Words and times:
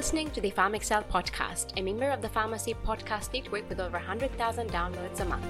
listening 0.00 0.30
to 0.30 0.40
the 0.40 0.50
PharmXcel 0.52 1.06
podcast, 1.08 1.78
a 1.78 1.82
member 1.82 2.08
of 2.08 2.22
the 2.22 2.28
Pharmacy 2.30 2.72
Podcast 2.72 3.34
Network 3.34 3.68
with 3.68 3.80
over 3.80 3.98
100,000 3.98 4.70
downloads 4.70 5.20
a 5.20 5.24
month. 5.26 5.44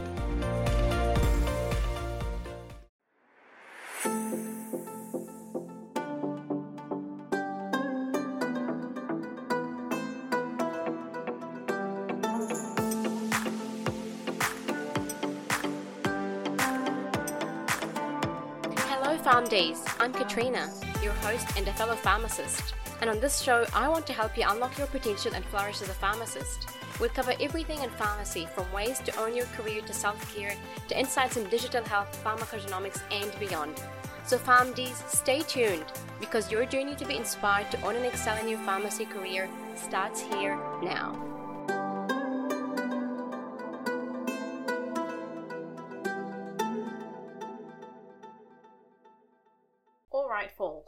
Hello, 18.89 19.17
PharmDs. 19.19 19.97
I'm 20.01 20.13
Katrina, 20.13 20.69
your 21.05 21.13
host 21.13 21.47
and 21.57 21.69
a 21.69 21.73
fellow 21.75 21.95
pharmacist. 21.95 22.75
And 23.01 23.09
on 23.09 23.21
this 23.21 23.41
show, 23.41 23.67
I 23.75 23.89
want 23.89 24.07
to 24.09 24.13
help 24.13 24.37
you 24.37 24.45
unlock 24.47 24.77
your 24.77 24.87
potential 24.89 25.33
and 25.35 25.45
flourish 25.47 25.81
as 25.81 25.89
a 25.89 25.95
pharmacist. 25.95 26.69
We'll 27.01 27.09
cover 27.11 27.33
everything 27.41 27.83
in 27.83 27.91
pharmacy 27.91 28.47
from 28.55 28.71
ways 28.73 28.99
to 29.01 29.17
own 29.19 29.35
your 29.35 29.47
career 29.57 29.81
to 29.81 29.93
self 29.93 30.35
care 30.35 30.55
to 30.89 30.99
insights 30.99 31.39
in 31.39 31.49
digital 31.49 31.83
health, 31.83 32.23
pharmacogenomics, 32.23 33.01
and 33.11 33.33
beyond. 33.41 33.81
So, 34.27 34.37
PharmDs, 34.37 35.09
stay 35.09 35.41
tuned 35.41 35.87
because 36.21 36.53
your 36.53 36.67
journey 36.67 36.95
to 36.97 37.07
be 37.07 37.17
inspired 37.17 37.71
to 37.71 37.81
own 37.83 37.97
and 37.97 38.05
excel 38.05 38.37
in 38.37 38.49
your 38.49 38.61
pharmacy 38.61 39.07
career 39.07 39.49
starts 39.75 40.21
here 40.21 40.59
now. 40.83 41.40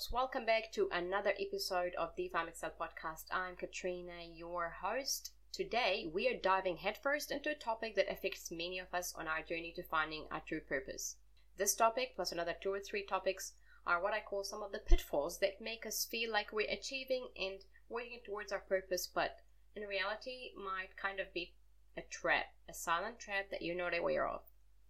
Folks, 0.03 0.13
welcome 0.13 0.45
back 0.45 0.73
to 0.73 0.89
another 0.91 1.33
episode 1.39 1.95
of 1.97 2.11
the 2.17 2.29
PharmXcel 2.35 2.73
podcast. 2.81 3.27
I'm 3.31 3.55
Katrina, 3.55 4.25
your 4.35 4.75
host. 4.83 5.31
Today, 5.53 6.11
we 6.13 6.27
are 6.27 6.37
diving 6.37 6.79
headfirst 6.79 7.31
into 7.31 7.51
a 7.51 7.55
topic 7.55 7.95
that 7.95 8.11
affects 8.11 8.51
many 8.51 8.81
of 8.81 8.93
us 8.93 9.15
on 9.17 9.29
our 9.29 9.43
journey 9.43 9.73
to 9.77 9.83
finding 9.85 10.27
our 10.33 10.43
true 10.45 10.61
purpose. 10.61 11.19
This 11.57 11.77
topic, 11.77 12.17
plus 12.17 12.33
another 12.33 12.57
two 12.61 12.73
or 12.73 12.81
three 12.81 13.07
topics, 13.07 13.53
are 13.87 14.03
what 14.03 14.13
I 14.13 14.19
call 14.19 14.43
some 14.43 14.61
of 14.65 14.73
the 14.73 14.81
pitfalls 14.81 15.39
that 15.39 15.61
make 15.61 15.87
us 15.87 16.05
feel 16.05 16.33
like 16.33 16.53
we're 16.53 16.69
achieving 16.69 17.29
and 17.37 17.61
working 17.89 18.19
towards 18.27 18.51
our 18.51 18.65
purpose, 18.69 19.07
but 19.07 19.37
in 19.77 19.85
reality 19.85 20.51
might 20.57 20.97
kind 21.01 21.21
of 21.21 21.33
be 21.33 21.55
a 21.97 22.03
trap, 22.11 22.47
a 22.69 22.75
silent 22.75 23.21
trap 23.21 23.51
that 23.53 23.63
you're 23.63 23.77
not 23.77 23.97
aware 23.97 24.27
of. 24.27 24.41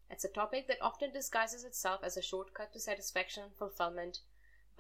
It's 0.09 0.25
a 0.25 0.29
topic 0.29 0.69
that 0.69 0.81
often 0.81 1.13
disguises 1.13 1.65
itself 1.65 2.01
as 2.03 2.17
a 2.17 2.23
shortcut 2.23 2.73
to 2.73 2.81
satisfaction 2.81 3.43
and 3.43 3.55
fulfillment, 3.55 4.21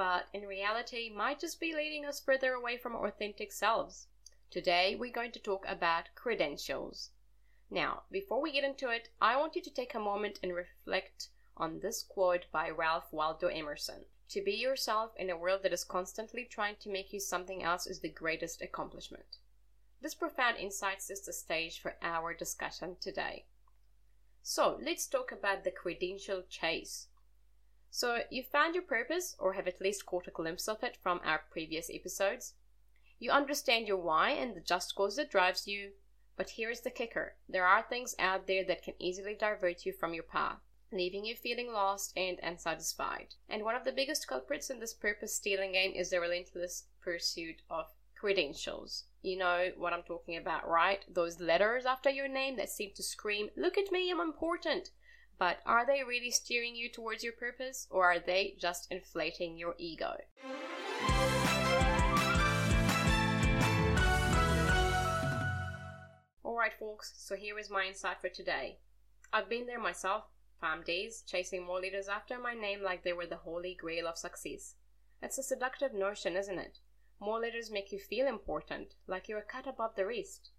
but 0.02 0.26
in 0.32 0.48
reality 0.48 1.08
might 1.08 1.38
just 1.38 1.60
be 1.60 1.72
leading 1.72 2.04
us 2.04 2.18
further 2.18 2.54
away 2.54 2.76
from 2.76 2.96
our 2.96 3.06
authentic 3.06 3.52
selves. 3.52 4.08
Today, 4.50 4.96
we're 4.96 5.12
going 5.12 5.30
to 5.30 5.38
talk 5.38 5.64
about 5.68 6.08
credentials. 6.16 7.10
Now, 7.70 8.02
before 8.10 8.42
we 8.42 8.50
get 8.50 8.64
into 8.64 8.88
it, 8.88 9.10
I 9.20 9.36
want 9.36 9.54
you 9.54 9.62
to 9.62 9.70
take 9.70 9.94
a 9.94 10.00
moment 10.00 10.40
and 10.42 10.56
reflect 10.56 11.28
on 11.56 11.78
this 11.78 12.02
quote 12.02 12.46
by 12.50 12.68
Ralph 12.68 13.12
Waldo 13.12 13.46
Emerson. 13.46 14.04
To 14.30 14.42
be 14.42 14.54
yourself 14.54 15.12
in 15.16 15.30
a 15.30 15.36
world 15.36 15.62
that 15.62 15.72
is 15.72 15.84
constantly 15.84 16.46
trying 16.46 16.78
to 16.80 16.90
make 16.90 17.12
you 17.12 17.20
something 17.20 17.62
else 17.62 17.86
is 17.86 18.00
the 18.00 18.08
greatest 18.08 18.60
accomplishment. 18.60 19.36
This 20.00 20.16
profound 20.16 20.56
insight 20.56 21.00
sets 21.00 21.26
the 21.26 21.32
stage 21.32 21.80
for 21.80 21.94
our 22.02 22.34
discussion 22.34 22.96
today. 23.00 23.44
So, 24.42 24.80
let's 24.82 25.06
talk 25.06 25.30
about 25.30 25.62
the 25.62 25.70
credential 25.70 26.42
chase. 26.50 27.06
So, 27.94 28.22
you've 28.30 28.46
found 28.46 28.74
your 28.74 28.84
purpose, 28.84 29.36
or 29.38 29.52
have 29.52 29.68
at 29.68 29.78
least 29.78 30.06
caught 30.06 30.26
a 30.26 30.30
glimpse 30.30 30.66
of 30.66 30.82
it 30.82 30.96
from 31.02 31.20
our 31.24 31.42
previous 31.50 31.90
episodes. 31.92 32.54
You 33.18 33.30
understand 33.30 33.86
your 33.86 33.98
why 33.98 34.30
and 34.30 34.56
the 34.56 34.62
just 34.62 34.94
cause 34.94 35.16
that 35.16 35.30
drives 35.30 35.68
you, 35.68 35.92
but 36.34 36.48
here's 36.56 36.80
the 36.80 36.90
kicker 36.90 37.36
there 37.46 37.66
are 37.66 37.82
things 37.82 38.14
out 38.18 38.46
there 38.46 38.64
that 38.64 38.82
can 38.82 38.94
easily 38.98 39.34
divert 39.34 39.84
you 39.84 39.92
from 39.92 40.14
your 40.14 40.22
path, 40.22 40.60
leaving 40.90 41.26
you 41.26 41.36
feeling 41.36 41.70
lost 41.70 42.14
and 42.16 42.38
unsatisfied. 42.42 43.34
And 43.46 43.62
one 43.62 43.76
of 43.76 43.84
the 43.84 43.92
biggest 43.92 44.26
culprits 44.26 44.70
in 44.70 44.80
this 44.80 44.94
purpose 44.94 45.36
stealing 45.36 45.72
game 45.72 45.92
is 45.94 46.08
the 46.08 46.18
relentless 46.18 46.84
pursuit 47.02 47.60
of 47.68 47.92
credentials. 48.18 49.04
You 49.20 49.36
know 49.36 49.68
what 49.76 49.92
I'm 49.92 50.02
talking 50.02 50.38
about, 50.38 50.66
right? 50.66 51.04
Those 51.12 51.40
letters 51.40 51.84
after 51.84 52.08
your 52.08 52.28
name 52.28 52.56
that 52.56 52.70
seem 52.70 52.92
to 52.96 53.02
scream, 53.02 53.50
Look 53.54 53.76
at 53.76 53.92
me, 53.92 54.10
I'm 54.10 54.18
important. 54.18 54.88
But 55.38 55.58
are 55.66 55.84
they 55.86 56.04
really 56.04 56.30
steering 56.30 56.76
you 56.76 56.88
towards 56.88 57.24
your 57.24 57.32
purpose, 57.32 57.86
or 57.90 58.04
are 58.04 58.20
they 58.20 58.54
just 58.60 58.86
inflating 58.90 59.56
your 59.58 59.74
ego? 59.78 60.16
Alright, 66.44 66.74
folks, 66.78 67.14
so 67.16 67.34
here 67.34 67.58
is 67.58 67.70
my 67.70 67.86
insight 67.86 68.20
for 68.20 68.28
today. 68.28 68.78
I've 69.32 69.48
been 69.48 69.66
there 69.66 69.80
myself, 69.80 70.24
PharmDs, 70.62 71.26
chasing 71.26 71.64
more 71.64 71.80
leaders 71.80 72.08
after 72.08 72.38
my 72.38 72.54
name 72.54 72.82
like 72.82 73.02
they 73.02 73.12
were 73.12 73.26
the 73.26 73.36
holy 73.36 73.74
grail 73.74 74.06
of 74.06 74.16
success. 74.16 74.76
It's 75.20 75.38
a 75.38 75.42
seductive 75.42 75.92
notion, 75.92 76.36
isn't 76.36 76.58
it? 76.58 76.78
More 77.18 77.40
leaders 77.40 77.70
make 77.70 77.90
you 77.90 77.98
feel 77.98 78.26
important, 78.26 78.94
like 79.06 79.28
you're 79.28 79.42
cut 79.42 79.66
above 79.66 79.94
the 79.96 80.06
rest. 80.06 80.50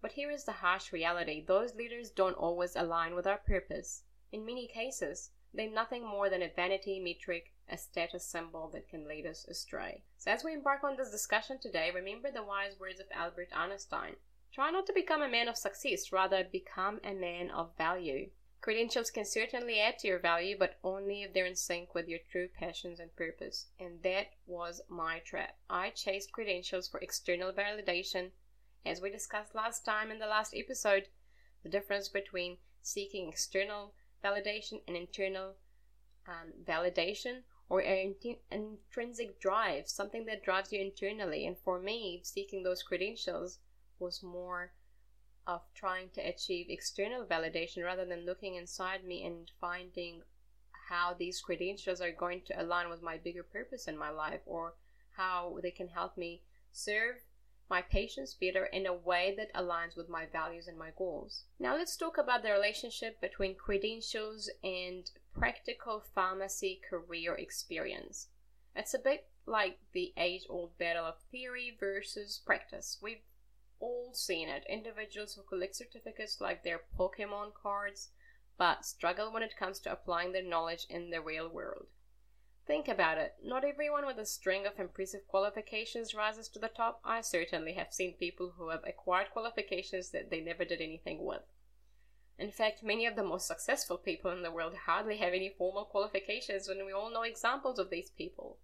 But 0.00 0.12
here 0.12 0.30
is 0.30 0.44
the 0.44 0.52
harsh 0.52 0.92
reality 0.92 1.44
those 1.44 1.74
leaders 1.74 2.10
don't 2.10 2.36
always 2.36 2.74
align 2.74 3.14
with 3.14 3.26
our 3.26 3.38
purpose. 3.38 4.02
In 4.32 4.46
many 4.46 4.66
cases, 4.66 5.30
they're 5.52 5.70
nothing 5.70 6.06
more 6.06 6.30
than 6.30 6.40
a 6.40 6.48
vanity 6.48 6.98
metric, 6.98 7.52
a 7.68 7.76
status 7.76 8.26
symbol 8.26 8.70
that 8.70 8.88
can 8.88 9.06
lead 9.06 9.26
us 9.26 9.46
astray. 9.46 10.04
So, 10.16 10.30
as 10.30 10.42
we 10.42 10.54
embark 10.54 10.82
on 10.82 10.96
this 10.96 11.10
discussion 11.10 11.58
today, 11.60 11.90
remember 11.90 12.30
the 12.30 12.42
wise 12.42 12.80
words 12.80 12.98
of 12.98 13.06
Albert 13.12 13.50
Einstein 13.54 14.16
Try 14.50 14.70
not 14.70 14.86
to 14.86 14.92
become 14.94 15.20
a 15.20 15.28
man 15.28 15.48
of 15.48 15.58
success, 15.58 16.12
rather, 16.12 16.44
become 16.44 17.00
a 17.04 17.12
man 17.12 17.50
of 17.50 17.76
value. 17.76 18.30
Credentials 18.62 19.10
can 19.10 19.24
certainly 19.24 19.80
add 19.80 19.98
to 19.98 20.08
your 20.08 20.18
value, 20.18 20.56
but 20.58 20.78
only 20.82 21.22
if 21.22 21.34
they're 21.34 21.44
in 21.44 21.56
sync 21.56 21.94
with 21.94 22.08
your 22.08 22.20
true 22.30 22.48
passions 22.48 23.00
and 23.00 23.14
purpose. 23.16 23.66
And 23.78 24.02
that 24.02 24.28
was 24.46 24.80
my 24.88 25.18
trap. 25.18 25.58
I 25.68 25.90
chased 25.90 26.32
credentials 26.32 26.88
for 26.88 27.00
external 27.00 27.52
validation. 27.52 28.30
As 28.86 29.00
we 29.00 29.10
discussed 29.10 29.54
last 29.54 29.84
time 29.84 30.10
in 30.10 30.18
the 30.18 30.26
last 30.26 30.54
episode, 30.56 31.08
the 31.62 31.68
difference 31.68 32.08
between 32.08 32.58
seeking 32.80 33.28
external 33.28 33.94
validation 34.24 34.80
and 34.86 34.96
internal 34.96 35.54
um, 36.28 36.52
validation 36.64 37.42
or 37.68 37.80
an 37.80 38.14
intrinsic 38.50 39.40
drive, 39.40 39.88
something 39.88 40.26
that 40.26 40.44
drives 40.44 40.72
you 40.72 40.80
internally. 40.80 41.46
And 41.46 41.56
for 41.58 41.78
me, 41.78 42.20
seeking 42.22 42.62
those 42.62 42.82
credentials 42.82 43.58
was 43.98 44.22
more 44.22 44.72
of 45.46 45.62
trying 45.74 46.08
to 46.14 46.20
achieve 46.20 46.66
external 46.68 47.24
validation 47.24 47.84
rather 47.84 48.04
than 48.04 48.26
looking 48.26 48.56
inside 48.56 49.04
me 49.04 49.24
and 49.24 49.50
finding 49.60 50.22
how 50.88 51.14
these 51.18 51.40
credentials 51.40 52.00
are 52.00 52.12
going 52.12 52.42
to 52.46 52.62
align 52.62 52.90
with 52.90 53.02
my 53.02 53.16
bigger 53.16 53.42
purpose 53.42 53.88
in 53.88 53.96
my 53.96 54.10
life 54.10 54.40
or 54.46 54.74
how 55.16 55.58
they 55.62 55.70
can 55.70 55.88
help 55.88 56.16
me 56.16 56.42
serve 56.72 57.16
my 57.72 57.80
patients 57.80 58.34
better 58.34 58.66
in 58.66 58.84
a 58.84 58.92
way 58.92 59.34
that 59.34 59.50
aligns 59.54 59.96
with 59.96 60.06
my 60.06 60.26
values 60.26 60.68
and 60.68 60.78
my 60.78 60.90
goals. 60.94 61.44
Now, 61.58 61.74
let's 61.74 61.96
talk 61.96 62.18
about 62.18 62.42
the 62.42 62.52
relationship 62.52 63.18
between 63.18 63.54
credentials 63.54 64.50
and 64.62 65.10
practical 65.32 66.04
pharmacy 66.14 66.82
career 66.90 67.34
experience. 67.34 68.28
It's 68.76 68.92
a 68.92 68.98
bit 68.98 69.26
like 69.46 69.78
the 69.94 70.12
age 70.18 70.42
old 70.50 70.76
battle 70.76 71.06
of 71.06 71.14
theory 71.30 71.74
versus 71.80 72.42
practice. 72.44 72.98
We've 73.00 73.24
all 73.80 74.12
seen 74.12 74.50
it. 74.50 74.64
Individuals 74.68 75.34
who 75.34 75.42
collect 75.42 75.74
certificates 75.74 76.42
like 76.42 76.64
their 76.64 76.82
Pokemon 76.98 77.54
cards, 77.54 78.10
but 78.58 78.84
struggle 78.84 79.32
when 79.32 79.42
it 79.42 79.56
comes 79.58 79.80
to 79.80 79.92
applying 79.92 80.32
their 80.32 80.44
knowledge 80.44 80.84
in 80.90 81.08
the 81.08 81.22
real 81.22 81.48
world. 81.48 81.86
Think 82.66 82.86
about 82.86 83.18
it. 83.18 83.34
Not 83.42 83.64
everyone 83.64 84.06
with 84.06 84.18
a 84.18 84.24
string 84.24 84.66
of 84.66 84.78
impressive 84.78 85.26
qualifications 85.26 86.14
rises 86.14 86.48
to 86.48 86.60
the 86.60 86.68
top. 86.68 87.00
I 87.04 87.20
certainly 87.20 87.72
have 87.72 87.92
seen 87.92 88.14
people 88.14 88.54
who 88.56 88.68
have 88.68 88.84
acquired 88.86 89.30
qualifications 89.32 90.10
that 90.10 90.30
they 90.30 90.40
never 90.40 90.64
did 90.64 90.80
anything 90.80 91.24
with. 91.24 91.42
In 92.38 92.50
fact, 92.50 92.82
many 92.82 93.04
of 93.04 93.16
the 93.16 93.24
most 93.24 93.46
successful 93.46 93.98
people 93.98 94.30
in 94.30 94.42
the 94.42 94.50
world 94.50 94.74
hardly 94.86 95.18
have 95.18 95.32
any 95.32 95.48
formal 95.50 95.84
qualifications, 95.84 96.68
and 96.68 96.84
we 96.86 96.92
all 96.92 97.10
know 97.10 97.22
examples 97.22 97.78
of 97.78 97.90
these 97.90 98.10
people. 98.10 98.58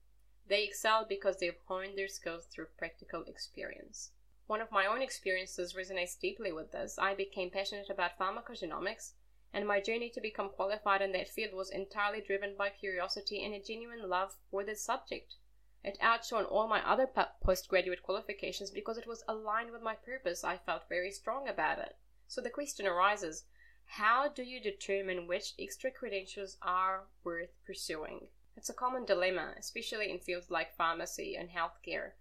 They 0.49 0.65
excel 0.65 1.05
because 1.07 1.39
they've 1.39 1.61
honed 1.67 1.99
their 1.99 2.09
skills 2.09 2.47
through 2.47 2.69
practical 2.79 3.25
experience. 3.25 4.13
One 4.47 4.61
of 4.63 4.73
my 4.73 4.87
own 4.87 5.03
experiences 5.03 5.75
resonates 5.75 6.19
deeply 6.19 6.53
with 6.53 6.73
this. 6.73 6.99
I 6.99 7.15
became 7.15 7.51
passionate 7.51 7.91
about 7.91 8.19
pharmacogenomics, 8.19 9.13
and 9.53 9.67
my 9.67 9.81
journey 9.81 10.11
to 10.11 10.21
become 10.21 10.51
qualified 10.51 11.03
in 11.03 11.13
that 11.13 11.29
field 11.29 11.55
was 11.55 11.71
entirely 11.71 12.21
driven 12.21 12.55
by 12.57 12.71
curiosity 12.71 13.45
and 13.45 13.55
a 13.55 13.61
genuine 13.61 14.09
love 14.09 14.37
for 14.51 14.65
this 14.65 14.83
subject. 14.85 15.35
It 15.83 15.97
outshone 16.01 16.45
all 16.45 16.69
my 16.69 16.87
other 16.89 17.09
postgraduate 17.43 18.03
qualifications 18.03 18.71
because 18.71 18.99
it 18.99 19.07
was 19.07 19.25
aligned 19.29 19.71
with 19.71 19.83
my 19.83 19.95
purpose. 19.95 20.45
I 20.45 20.59
felt 20.59 20.89
very 20.89 21.11
strong 21.11 21.49
about 21.49 21.79
it. 21.79 21.97
So 22.27 22.41
the 22.41 22.51
question 22.51 22.87
arises 22.87 23.45
how 23.87 24.29
do 24.29 24.43
you 24.43 24.61
determine 24.61 25.27
which 25.27 25.55
extra 25.59 25.91
credentials 25.91 26.59
are 26.63 27.09
worth 27.25 27.51
pursuing? 27.65 28.29
It's 28.57 28.69
a 28.69 28.75
common 28.75 29.05
dilemma, 29.05 29.55
especially 29.59 30.11
in 30.11 30.19
fields 30.19 30.51
like 30.51 30.77
pharmacy 30.77 31.37
and 31.37 31.49
healthcare 31.49 32.13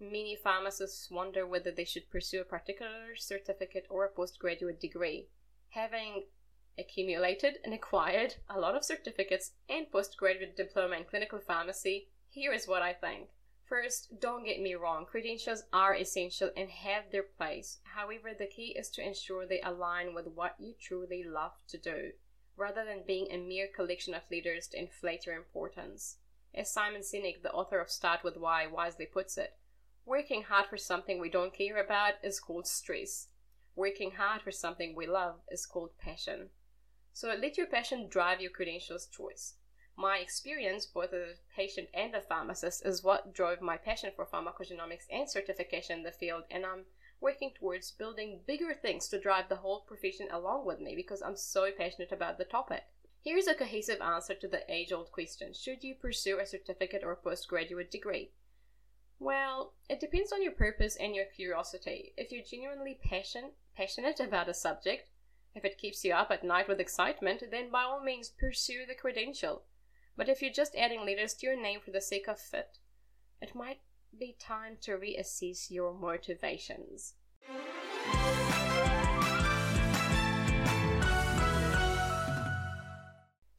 Many 0.00 0.36
pharmacists 0.36 1.10
wonder 1.10 1.44
whether 1.44 1.72
they 1.72 1.84
should 1.84 2.08
pursue 2.08 2.40
a 2.40 2.44
particular 2.44 3.16
certificate 3.16 3.84
or 3.90 4.04
a 4.04 4.08
postgraduate 4.08 4.78
degree. 4.78 5.28
Having 5.70 6.28
accumulated 6.78 7.58
and 7.64 7.74
acquired 7.74 8.34
a 8.48 8.58
lot 8.58 8.74
of 8.74 8.84
certificates 8.84 9.52
and 9.68 9.90
postgraduate 9.90 10.56
diploma 10.56 10.96
in 10.96 11.04
clinical 11.04 11.38
pharmacy, 11.38 12.08
here 12.30 12.52
is 12.52 12.68
what 12.68 12.82
I 12.82 12.92
think. 12.92 13.28
First, 13.68 14.18
don't 14.20 14.44
get 14.44 14.62
me 14.62 14.74
wrong, 14.74 15.04
credentials 15.04 15.64
are 15.72 15.94
essential 15.94 16.50
and 16.56 16.70
have 16.70 17.10
their 17.12 17.24
place. 17.24 17.80
However, 17.82 18.30
the 18.38 18.46
key 18.46 18.74
is 18.78 18.88
to 18.90 19.06
ensure 19.06 19.46
they 19.46 19.60
align 19.60 20.14
with 20.14 20.26
what 20.26 20.54
you 20.58 20.74
truly 20.80 21.22
love 21.22 21.52
to 21.68 21.78
do, 21.78 22.12
rather 22.56 22.84
than 22.84 23.04
being 23.06 23.30
a 23.30 23.36
mere 23.36 23.68
collection 23.68 24.14
of 24.14 24.22
letters 24.30 24.68
to 24.68 24.78
inflate 24.78 25.26
your 25.26 25.36
importance. 25.36 26.16
As 26.54 26.72
Simon 26.72 27.02
Sinek, 27.02 27.42
the 27.42 27.52
author 27.52 27.78
of 27.78 27.90
Start 27.90 28.24
With 28.24 28.38
Why, 28.38 28.66
wisely 28.66 29.04
puts 29.04 29.36
it, 29.36 29.52
working 30.06 30.44
hard 30.44 30.66
for 30.70 30.78
something 30.78 31.20
we 31.20 31.28
don't 31.28 31.54
care 31.54 31.76
about 31.76 32.14
is 32.22 32.40
called 32.40 32.66
stress. 32.66 33.28
Working 33.76 34.12
hard 34.12 34.40
for 34.40 34.50
something 34.50 34.96
we 34.96 35.06
love 35.06 35.40
is 35.50 35.66
called 35.66 35.90
passion. 35.98 36.48
So 37.18 37.34
let 37.34 37.58
your 37.58 37.66
passion 37.66 38.06
drive 38.08 38.40
your 38.40 38.52
credentials 38.52 39.08
choice. 39.08 39.54
My 39.96 40.18
experience, 40.18 40.86
both 40.86 41.12
as 41.12 41.30
a 41.40 41.56
patient 41.56 41.88
and 41.92 42.14
a 42.14 42.20
pharmacist, 42.20 42.86
is 42.86 43.02
what 43.02 43.34
drove 43.34 43.60
my 43.60 43.76
passion 43.76 44.12
for 44.14 44.24
pharmacogenomics 44.24 45.06
and 45.10 45.28
certification 45.28 45.98
in 45.98 46.04
the 46.04 46.12
field, 46.12 46.44
and 46.48 46.64
I'm 46.64 46.84
working 47.20 47.52
towards 47.52 47.90
building 47.90 48.42
bigger 48.46 48.72
things 48.72 49.08
to 49.08 49.18
drive 49.18 49.48
the 49.48 49.56
whole 49.56 49.80
profession 49.80 50.28
along 50.30 50.64
with 50.64 50.78
me 50.78 50.94
because 50.94 51.20
I'm 51.20 51.36
so 51.36 51.72
passionate 51.76 52.12
about 52.12 52.38
the 52.38 52.44
topic. 52.44 52.84
Here's 53.24 53.48
a 53.48 53.54
cohesive 53.56 54.00
answer 54.00 54.34
to 54.34 54.46
the 54.46 54.62
age 54.72 54.92
old 54.92 55.10
question 55.10 55.52
Should 55.54 55.82
you 55.82 55.96
pursue 55.96 56.38
a 56.38 56.46
certificate 56.46 57.02
or 57.02 57.10
a 57.10 57.16
postgraduate 57.16 57.90
degree? 57.90 58.30
Well, 59.18 59.74
it 59.88 59.98
depends 59.98 60.32
on 60.32 60.40
your 60.40 60.52
purpose 60.52 60.94
and 60.94 61.16
your 61.16 61.24
curiosity. 61.24 62.14
If 62.16 62.30
you're 62.30 62.44
genuinely 62.48 63.00
passion, 63.02 63.54
passionate 63.76 64.20
about 64.20 64.48
a 64.48 64.54
subject, 64.54 65.10
if 65.54 65.64
it 65.64 65.78
keeps 65.78 66.04
you 66.04 66.12
up 66.12 66.30
at 66.30 66.44
night 66.44 66.68
with 66.68 66.80
excitement, 66.80 67.42
then 67.50 67.70
by 67.70 67.82
all 67.82 68.02
means 68.02 68.28
pursue 68.28 68.86
the 68.86 68.94
credential. 68.94 69.62
But 70.16 70.28
if 70.28 70.42
you're 70.42 70.52
just 70.52 70.76
adding 70.76 71.04
letters 71.04 71.34
to 71.34 71.46
your 71.46 71.60
name 71.60 71.80
for 71.84 71.90
the 71.90 72.00
sake 72.00 72.28
of 72.28 72.40
fit, 72.40 72.78
it 73.40 73.54
might 73.54 73.80
be 74.18 74.36
time 74.38 74.78
to 74.82 74.92
reassess 74.92 75.70
your 75.70 75.92
motivations. 75.94 77.14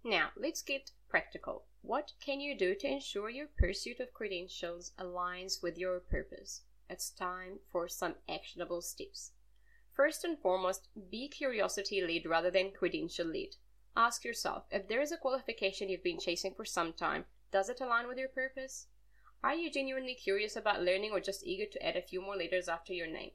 Now, 0.03 0.29
let's 0.35 0.61
get 0.61 0.91
practical. 1.07 1.65
What 1.81 2.13
can 2.19 2.39
you 2.39 2.57
do 2.57 2.75
to 2.75 2.87
ensure 2.87 3.29
your 3.29 3.47
pursuit 3.57 3.99
of 3.99 4.13
credentials 4.13 4.91
aligns 4.99 5.61
with 5.61 5.77
your 5.77 5.99
purpose? 5.99 6.61
It's 6.89 7.09
time 7.11 7.59
for 7.71 7.87
some 7.87 8.15
actionable 8.27 8.81
steps. 8.81 9.31
First 9.99 10.23
and 10.23 10.39
foremost, 10.39 10.87
be 11.11 11.27
curiosity 11.27 11.99
led 11.99 12.25
rather 12.25 12.49
than 12.49 12.71
credential 12.71 13.27
led. 13.27 13.57
Ask 13.97 14.23
yourself 14.23 14.63
if 14.71 14.87
there 14.87 15.01
is 15.01 15.11
a 15.11 15.17
qualification 15.17 15.89
you've 15.89 16.05
been 16.05 16.21
chasing 16.21 16.53
for 16.53 16.63
some 16.63 16.93
time, 16.93 17.25
does 17.51 17.67
it 17.67 17.81
align 17.81 18.07
with 18.07 18.17
your 18.17 18.29
purpose? 18.29 18.87
Are 19.43 19.53
you 19.53 19.69
genuinely 19.69 20.13
curious 20.13 20.55
about 20.55 20.83
learning 20.83 21.11
or 21.11 21.19
just 21.19 21.45
eager 21.45 21.65
to 21.69 21.85
add 21.85 21.97
a 21.97 22.01
few 22.01 22.21
more 22.21 22.37
letters 22.37 22.69
after 22.69 22.93
your 22.93 23.07
name? 23.07 23.31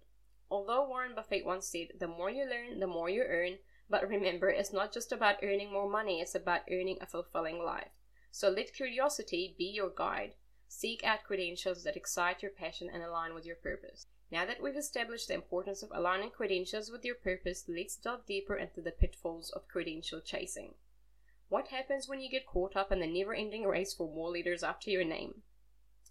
Although 0.51 0.89
Warren 0.89 1.15
Buffett 1.15 1.45
once 1.45 1.69
said, 1.69 1.89
the 2.01 2.09
more 2.09 2.31
you 2.31 2.49
learn, 2.49 2.81
the 2.81 2.87
more 2.87 3.11
you 3.11 3.25
earn, 3.25 3.59
but 3.91 4.09
remember, 4.09 4.49
it's 4.49 4.73
not 4.73 4.91
just 4.91 5.13
about 5.13 5.43
earning 5.43 5.71
more 5.71 5.91
money, 5.91 6.23
it's 6.23 6.35
about 6.35 6.63
earning 6.73 6.97
a 7.03 7.07
fulfilling 7.07 7.63
life. 7.63 7.91
So 8.31 8.49
let 8.49 8.73
curiosity 8.73 9.55
be 9.59 9.67
your 9.67 9.91
guide. 9.95 10.37
Seek 10.67 11.05
out 11.05 11.25
credentials 11.25 11.85
that 11.85 11.95
excite 11.95 12.41
your 12.41 12.53
passion 12.53 12.89
and 12.91 13.03
align 13.03 13.35
with 13.35 13.45
your 13.45 13.57
purpose. 13.57 14.07
Now 14.35 14.45
that 14.47 14.61
we've 14.61 14.75
established 14.75 15.29
the 15.29 15.35
importance 15.35 15.85
of 15.85 15.93
aligning 15.95 16.31
credentials 16.31 16.91
with 16.91 17.05
your 17.05 17.15
purpose, 17.15 17.67
let's 17.69 17.95
delve 17.95 18.27
deeper 18.27 18.57
into 18.57 18.81
the 18.81 18.91
pitfalls 18.91 19.49
of 19.51 19.69
credential 19.69 20.21
chasing. 20.21 20.75
What 21.51 21.69
happens 21.69 22.09
when 22.09 22.21
you 22.21 22.29
get 22.29 22.45
caught 22.45 22.75
up 22.75 22.91
in 22.91 22.99
the 22.99 23.07
never 23.07 23.33
ending 23.33 23.63
race 23.63 23.95
for 23.95 24.13
more 24.13 24.31
letters 24.31 24.65
after 24.65 24.91
your 24.91 25.05
name? 25.05 25.43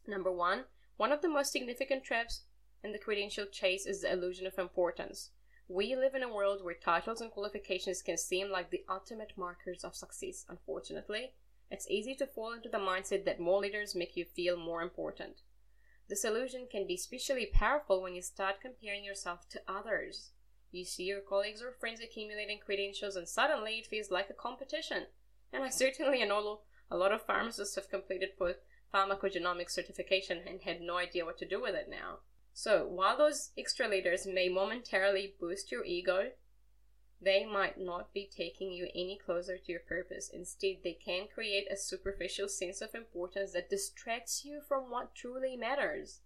Number 0.07 0.31
one, 0.31 0.63
one 0.95 1.11
of 1.11 1.21
the 1.21 1.27
most 1.27 1.51
significant 1.51 2.05
traps 2.05 2.43
in 2.81 2.93
the 2.93 2.97
credential 2.97 3.45
chase 3.45 3.85
is 3.85 4.03
the 4.03 4.13
illusion 4.13 4.47
of 4.47 4.57
importance. 4.57 5.31
We 5.67 5.93
live 5.93 6.15
in 6.15 6.23
a 6.23 6.33
world 6.33 6.63
where 6.63 6.75
titles 6.75 7.19
and 7.19 7.29
qualifications 7.29 8.01
can 8.01 8.17
seem 8.17 8.49
like 8.49 8.69
the 8.69 8.85
ultimate 8.87 9.33
markers 9.35 9.83
of 9.83 9.97
success, 9.97 10.45
unfortunately. 10.47 11.33
It's 11.69 11.89
easy 11.89 12.15
to 12.15 12.25
fall 12.25 12.53
into 12.53 12.69
the 12.69 12.77
mindset 12.77 13.25
that 13.25 13.41
more 13.41 13.59
letters 13.59 13.95
make 13.95 14.15
you 14.15 14.23
feel 14.23 14.55
more 14.55 14.81
important. 14.81 15.41
This 16.09 16.25
illusion 16.25 16.67
can 16.69 16.85
be 16.85 16.95
especially 16.95 17.45
powerful 17.45 18.01
when 18.01 18.13
you 18.13 18.21
start 18.21 18.61
comparing 18.61 19.03
yourself 19.03 19.47
to 19.49 19.61
others. 19.67 20.31
You 20.71 20.85
see 20.85 21.03
your 21.03 21.21
colleagues 21.21 21.61
or 21.61 21.71
friends 21.71 22.01
accumulating 22.01 22.59
credentials, 22.59 23.15
and 23.15 23.27
suddenly 23.27 23.77
it 23.79 23.85
feels 23.85 24.11
like 24.11 24.29
a 24.29 24.33
competition. 24.33 25.07
And 25.51 25.63
I 25.63 25.69
certainly 25.71 26.23
know 26.25 26.61
a 26.89 26.97
lot 26.97 27.11
of 27.11 27.25
pharmacists 27.25 27.75
have 27.75 27.89
completed 27.89 28.29
both 28.37 28.57
pharmacogenomics 28.93 29.71
certification 29.71 30.41
and 30.45 30.61
had 30.61 30.81
no 30.81 30.97
idea 30.97 31.25
what 31.25 31.37
to 31.39 31.47
do 31.47 31.61
with 31.61 31.75
it 31.75 31.89
now. 31.89 32.19
So, 32.53 32.85
while 32.85 33.17
those 33.17 33.51
extra 33.57 33.87
letters 33.87 34.27
may 34.27 34.49
momentarily 34.49 35.35
boost 35.39 35.71
your 35.71 35.83
ego, 35.83 36.31
they 37.23 37.45
might 37.45 37.79
not 37.79 38.13
be 38.13 38.29
taking 38.35 38.71
you 38.71 38.87
any 38.93 39.17
closer 39.23 39.57
to 39.57 39.71
your 39.71 39.81
purpose. 39.81 40.29
Instead, 40.33 40.77
they 40.83 40.93
can 40.93 41.27
create 41.33 41.67
a 41.71 41.77
superficial 41.77 42.47
sense 42.47 42.81
of 42.81 42.93
importance 42.93 43.53
that 43.53 43.69
distracts 43.69 44.43
you 44.43 44.61
from 44.67 44.89
what 44.89 45.15
truly 45.15 45.55
matters. 45.55 46.21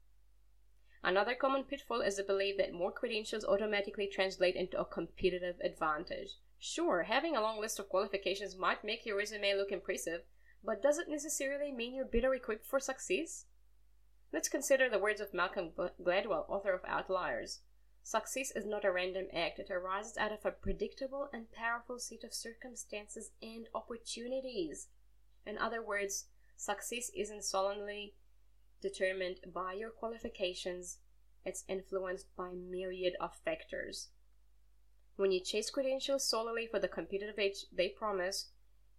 Another 1.03 1.35
common 1.35 1.63
pitfall 1.63 2.01
is 2.01 2.17
the 2.17 2.23
belief 2.23 2.57
that 2.57 2.73
more 2.73 2.91
credentials 2.91 3.45
automatically 3.45 4.07
translate 4.07 4.55
into 4.55 4.79
a 4.79 4.85
competitive 4.85 5.55
advantage. 5.63 6.31
Sure, 6.59 7.03
having 7.03 7.35
a 7.35 7.41
long 7.41 7.61
list 7.61 7.79
of 7.79 7.87
qualifications 7.87 8.57
might 8.57 8.83
make 8.83 9.05
your 9.05 9.17
resume 9.17 9.53
look 9.55 9.71
impressive, 9.71 10.21
but 10.63 10.81
does 10.81 10.97
it 10.97 11.07
necessarily 11.07 11.71
mean 11.71 11.93
you're 11.93 12.05
better 12.05 12.33
equipped 12.33 12.65
for 12.65 12.79
success? 12.79 13.45
Let's 14.33 14.49
consider 14.49 14.89
the 14.89 14.99
words 14.99 15.21
of 15.21 15.33
Malcolm 15.33 15.71
Gladwell, 16.03 16.49
author 16.49 16.73
of 16.73 16.81
Outliers. 16.85 17.59
Success 18.09 18.51
is 18.51 18.65
not 18.65 18.85
a 18.85 18.91
random 18.93 19.27
act, 19.33 19.59
it 19.59 19.69
arises 19.69 20.15
out 20.15 20.31
of 20.31 20.45
a 20.45 20.51
predictable 20.51 21.27
and 21.33 21.51
powerful 21.51 21.99
set 21.99 22.23
of 22.23 22.33
circumstances 22.33 23.31
and 23.41 23.67
opportunities. 23.75 24.87
In 25.45 25.57
other 25.57 25.83
words, 25.83 26.29
success 26.55 27.11
isn't 27.13 27.43
solely 27.43 28.15
determined 28.81 29.41
by 29.53 29.73
your 29.73 29.89
qualifications, 29.89 30.99
it's 31.43 31.65
influenced 31.67 32.33
by 32.37 32.53
myriad 32.53 33.17
of 33.19 33.35
factors. 33.43 34.07
When 35.17 35.33
you 35.33 35.41
chase 35.41 35.69
credentials 35.69 36.29
solely 36.29 36.65
for 36.65 36.79
the 36.79 36.87
competitive 36.87 37.37
edge 37.37 37.65
they 37.73 37.89
promise, 37.89 38.51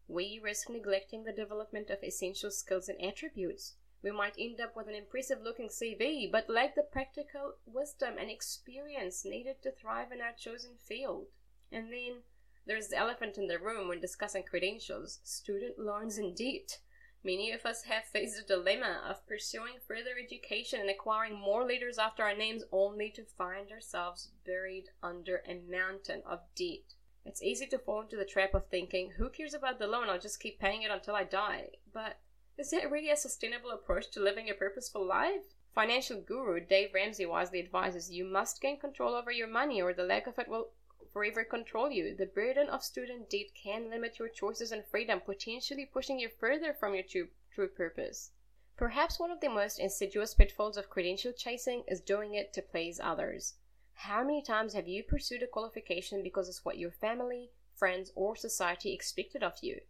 we 0.07 0.39
risk 0.39 0.69
neglecting 0.69 1.25
the 1.25 1.33
development 1.33 1.89
of 1.89 2.05
essential 2.05 2.51
skills 2.51 2.91
and 2.91 3.03
attributes 3.03 3.77
we 4.03 4.11
might 4.11 4.37
end 4.39 4.61
up 4.61 4.77
with 4.77 4.89
an 4.89 4.95
impressive 4.95 5.41
looking 5.43 5.69
CV, 5.69 6.31
but 6.31 6.49
lack 6.49 6.75
the 6.75 6.83
practical 6.83 7.55
wisdom 7.67 8.15
and 8.19 8.31
experience 8.31 9.25
needed 9.25 9.63
to 9.63 9.73
thrive 9.73 10.13
in 10.13 10.21
our 10.21 10.33
chosen 10.39 10.77
field. 10.77 11.27
And 11.73 11.93
then 11.93 12.23
there's 12.67 12.89
the 12.89 12.99
elephant 12.99 13.39
in 13.39 13.49
the 13.49 13.59
room 13.59 13.89
when 13.89 14.01
discussing 14.01 14.43
credentials 14.43 15.21
student 15.25 15.79
loans 15.79 16.19
and 16.19 16.37
debt. 16.37 16.79
Many 17.25 17.51
of 17.51 17.67
us 17.67 17.83
have 17.85 18.05
faced 18.05 18.37
the 18.37 18.55
dilemma 18.55 19.03
of 19.09 19.27
pursuing 19.27 19.75
further 19.87 20.13
education 20.23 20.81
and 20.81 20.89
acquiring 20.89 21.37
more 21.37 21.65
letters 21.65 21.99
after 21.99 22.23
our 22.23 22.37
names 22.37 22.63
only 22.71 23.11
to 23.11 23.25
find 23.25 23.73
ourselves 23.73 24.31
buried 24.47 24.91
under 25.03 25.43
a 25.47 25.61
mountain 25.69 26.23
of 26.25 26.41
debt. 26.55 26.95
It's 27.25 27.43
easy 27.43 27.67
to 27.67 27.79
fall 27.79 28.03
into 28.03 28.17
the 28.17 28.25
trap 28.25 28.55
of 28.55 28.69
thinking, 28.69 29.11
who 29.17 29.29
cares 29.29 29.53
about 29.53 29.79
the 29.79 29.89
loan? 29.89 30.09
I'll 30.09 30.21
just 30.21 30.41
keep 30.41 30.61
paying 30.61 30.83
it 30.83 30.91
until 30.91 31.17
I 31.17 31.25
die. 31.25 31.71
But 31.93 32.19
is 32.59 32.71
that 32.71 32.91
really 32.91 33.11
a 33.11 33.17
sustainable 33.17 33.71
approach 33.71 34.11
to 34.11 34.21
living 34.21 34.51
a 34.51 34.55
purposeful 34.55 35.07
life? 35.07 35.55
Financial 35.75 36.21
guru 36.21 36.59
Dave 36.59 36.93
Ramsey 36.93 37.25
wisely 37.25 37.61
advises 37.61 38.11
you 38.11 38.25
must 38.25 38.61
gain 38.61 38.81
control 38.81 39.15
over 39.15 39.31
your 39.31 39.47
money 39.47 39.81
or 39.81 39.95
the 39.95 40.03
lack 40.03 40.27
of 40.27 40.39
it 40.41 40.49
will 40.49 40.71
forever 41.13 41.45
control 41.45 41.89
you. 41.89 42.17
The 42.17 42.27
burden 42.27 42.69
of 42.69 42.83
student 42.83 43.31
debt 43.31 43.55
can 43.55 43.89
limit 43.89 44.19
your 44.19 44.29
choices 44.29 44.73
and 44.73 44.85
freedom, 44.85 45.21
potentially 45.21 45.87
pushing 45.87 46.19
you 46.19 46.29
further 46.29 46.75
from 46.75 46.95
your 46.95 47.05
true, 47.05 47.29
true 47.55 47.69
purpose. 47.69 48.33
Perhaps 48.77 49.21
one 49.21 49.31
of 49.31 49.41
the 49.41 49.49
most 49.49 49.79
insidious 49.79 50.35
pitfalls 50.35 50.77
of 50.77 50.91
credential 50.91 51.33
chasing 51.33 51.85
is 51.87 52.01
doing 52.01 52.35
it 52.35 52.53
to 52.55 52.63
please 52.63 52.99
others. 53.01 53.55
How 53.95 54.23
many 54.23 54.43
times 54.43 54.75
have 54.75 54.89
you 54.89 55.05
pursued 55.05 55.45
a 55.45 55.47
qualification 55.47 56.23
because 56.25 56.49
it's 56.49 56.65
what 56.65 56.79
your 56.79 56.91
family, 56.91 57.51
friends, 57.77 58.11
or 58.17 58.35
society 58.35 58.93
expected 58.93 59.45
of 59.45 59.55
you? 59.63 59.81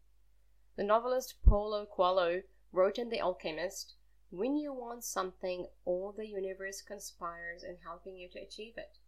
The 0.76 0.84
novelist 0.84 1.34
Paulo 1.44 1.86
Coelho 1.86 2.42
wrote 2.72 2.98
in 2.98 3.08
The 3.08 3.20
Alchemist, 3.20 3.94
when 4.30 4.56
you 4.56 4.74
want 4.74 5.04
something, 5.04 5.68
all 5.84 6.12
the 6.12 6.26
universe 6.26 6.82
conspires 6.82 7.62
in 7.62 7.78
helping 7.84 8.16
you 8.16 8.28
to 8.28 8.40
achieve 8.40 8.76
it. 8.76 8.98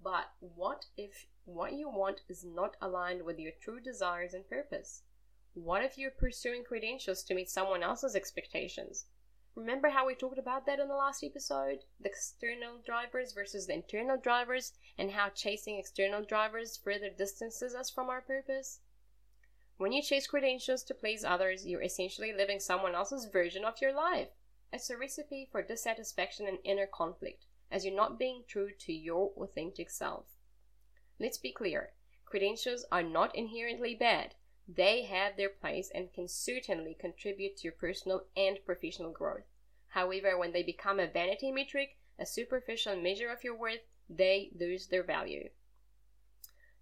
But 0.00 0.30
what 0.38 0.86
if 0.96 1.26
what 1.44 1.72
you 1.72 1.88
want 1.88 2.20
is 2.28 2.44
not 2.44 2.76
aligned 2.80 3.22
with 3.22 3.38
your 3.38 3.52
true 3.60 3.80
desires 3.80 4.32
and 4.32 4.48
purpose? 4.48 5.02
What 5.54 5.82
if 5.82 5.98
you're 5.98 6.10
pursuing 6.10 6.62
credentials 6.62 7.22
to 7.24 7.34
meet 7.34 7.50
someone 7.50 7.82
else's 7.82 8.14
expectations? 8.14 9.06
Remember 9.56 9.88
how 9.88 10.06
we 10.06 10.14
talked 10.14 10.38
about 10.38 10.66
that 10.66 10.80
in 10.80 10.88
the 10.88 10.94
last 10.94 11.22
episode? 11.22 11.84
The 12.00 12.08
external 12.08 12.78
drivers 12.84 13.32
versus 13.32 13.66
the 13.66 13.74
internal 13.74 14.16
drivers, 14.16 14.72
and 14.98 15.12
how 15.12 15.30
chasing 15.30 15.78
external 15.78 16.24
drivers 16.24 16.76
further 16.76 17.10
distances 17.10 17.74
us 17.74 17.88
from 17.90 18.08
our 18.08 18.20
purpose? 18.20 18.80
When 19.84 19.92
you 19.92 20.00
chase 20.00 20.26
credentials 20.26 20.82
to 20.84 20.94
please 20.94 21.26
others, 21.26 21.66
you're 21.66 21.82
essentially 21.82 22.32
living 22.32 22.58
someone 22.58 22.94
else's 22.94 23.26
version 23.26 23.66
of 23.66 23.82
your 23.82 23.92
life. 23.92 24.28
It's 24.72 24.88
a 24.88 24.96
recipe 24.96 25.46
for 25.52 25.60
dissatisfaction 25.60 26.48
and 26.48 26.56
inner 26.64 26.86
conflict, 26.86 27.44
as 27.70 27.84
you're 27.84 27.94
not 27.94 28.18
being 28.18 28.44
true 28.48 28.70
to 28.78 28.94
your 28.94 29.32
authentic 29.36 29.90
self. 29.90 30.24
Let's 31.20 31.36
be 31.36 31.52
clear 31.52 31.92
credentials 32.24 32.86
are 32.90 33.02
not 33.02 33.36
inherently 33.36 33.94
bad. 33.94 34.36
They 34.66 35.02
have 35.02 35.36
their 35.36 35.50
place 35.50 35.90
and 35.94 36.10
can 36.14 36.28
certainly 36.28 36.96
contribute 36.98 37.58
to 37.58 37.64
your 37.64 37.74
personal 37.74 38.24
and 38.34 38.64
professional 38.64 39.12
growth. 39.12 39.44
However, 39.88 40.38
when 40.38 40.52
they 40.52 40.62
become 40.62 40.98
a 40.98 41.06
vanity 41.06 41.52
metric, 41.52 41.98
a 42.18 42.24
superficial 42.24 42.96
measure 42.96 43.28
of 43.28 43.44
your 43.44 43.54
worth, 43.54 43.84
they 44.08 44.50
lose 44.58 44.86
their 44.86 45.04
value. 45.04 45.50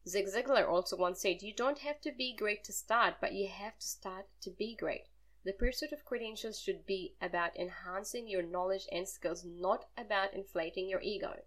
Zig 0.04 0.26
Ziglar 0.26 0.68
also 0.68 0.96
once 0.96 1.20
said, 1.20 1.42
You 1.42 1.54
don't 1.54 1.78
have 1.78 2.00
to 2.00 2.10
be 2.10 2.34
great 2.34 2.64
to 2.64 2.72
start, 2.72 3.14
but 3.20 3.34
you 3.34 3.46
have 3.48 3.78
to 3.78 3.86
start 3.86 4.26
to 4.40 4.50
be 4.50 4.74
great. 4.74 5.06
The 5.44 5.52
pursuit 5.52 5.92
of 5.92 6.04
credentials 6.04 6.60
should 6.60 6.86
be 6.86 7.14
about 7.20 7.56
enhancing 7.56 8.26
your 8.26 8.42
knowledge 8.42 8.88
and 8.90 9.08
skills, 9.08 9.44
not 9.44 9.86
about 9.96 10.34
inflating 10.34 10.88
your 10.88 11.00
ego. 11.00 11.44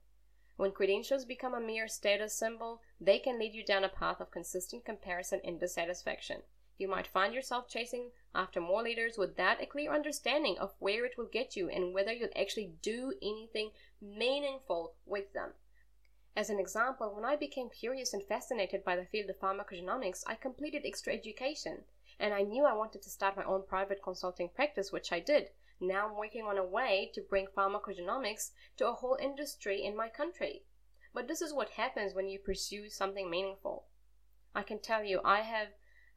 When 0.55 0.71
credentials 0.71 1.25
become 1.25 1.53
a 1.53 1.59
mere 1.59 1.89
status 1.89 2.33
symbol, 2.33 2.81
they 2.99 3.19
can 3.19 3.37
lead 3.37 3.53
you 3.53 3.63
down 3.65 3.83
a 3.83 3.89
path 3.89 4.21
of 4.21 4.31
consistent 4.31 4.85
comparison 4.85 5.41
and 5.43 5.59
dissatisfaction. 5.59 6.43
You 6.77 6.87
might 6.87 7.07
find 7.07 7.33
yourself 7.33 7.67
chasing 7.67 8.11
after 8.33 8.61
more 8.61 8.83
leaders 8.83 9.17
without 9.17 9.61
a 9.61 9.65
clear 9.65 9.93
understanding 9.93 10.57
of 10.59 10.75
where 10.79 11.03
it 11.03 11.17
will 11.17 11.27
get 11.27 11.57
you 11.57 11.69
and 11.69 11.93
whether 11.93 12.13
you'll 12.13 12.29
actually 12.37 12.75
do 12.81 13.13
anything 13.21 13.71
meaningful 14.01 14.95
with 15.05 15.33
them. 15.33 15.55
As 16.37 16.49
an 16.49 16.59
example, 16.59 17.15
when 17.15 17.23
I 17.23 17.37
became 17.37 17.69
curious 17.69 18.13
and 18.13 18.21
fascinated 18.21 18.83
by 18.83 18.97
the 18.97 19.05
field 19.05 19.29
of 19.29 19.39
pharmacogenomics, 19.39 20.21
I 20.27 20.35
completed 20.35 20.81
extra 20.85 21.13
education, 21.13 21.85
and 22.19 22.33
I 22.33 22.41
knew 22.41 22.65
I 22.65 22.73
wanted 22.73 23.01
to 23.03 23.09
start 23.09 23.37
my 23.37 23.45
own 23.45 23.63
private 23.65 24.03
consulting 24.03 24.49
practice, 24.49 24.91
which 24.91 25.13
I 25.13 25.21
did. 25.21 25.51
Now 25.79 26.09
I'm 26.09 26.17
working 26.17 26.43
on 26.43 26.57
a 26.57 26.65
way 26.65 27.09
to 27.13 27.21
bring 27.21 27.47
pharmacogenomics 27.47 28.51
to 28.75 28.89
a 28.89 28.93
whole 28.93 29.17
industry 29.21 29.81
in 29.81 29.95
my 29.95 30.09
country. 30.09 30.63
But 31.13 31.29
this 31.29 31.41
is 31.41 31.53
what 31.53 31.69
happens 31.69 32.13
when 32.13 32.27
you 32.27 32.39
pursue 32.39 32.89
something 32.89 33.29
meaningful. 33.29 33.85
I 34.53 34.63
can 34.63 34.79
tell 34.79 35.05
you, 35.05 35.21
I 35.23 35.39
have 35.39 35.69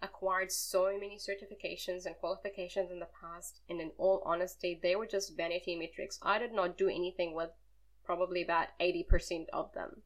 acquired 0.03 0.51
so 0.51 0.87
many 0.99 1.17
certifications 1.17 2.07
and 2.07 2.17
qualifications 2.17 2.91
in 2.91 2.99
the 2.99 3.09
past, 3.21 3.61
and 3.69 3.81
in 3.81 3.93
all 3.99 4.23
honesty, 4.27 4.81
they 4.83 4.97
were 4.97 5.07
just 5.07 5.37
vanity 5.37 5.77
metrics. 5.77 6.19
I 6.23 6.41
did 6.41 6.53
not 6.53 6.77
do 6.77 6.89
anything 6.89 7.37
with 7.37 7.51
probably 8.05 8.43
about 8.43 8.69
80% 8.81 9.47
of 9.53 9.73
them. 9.75 10.03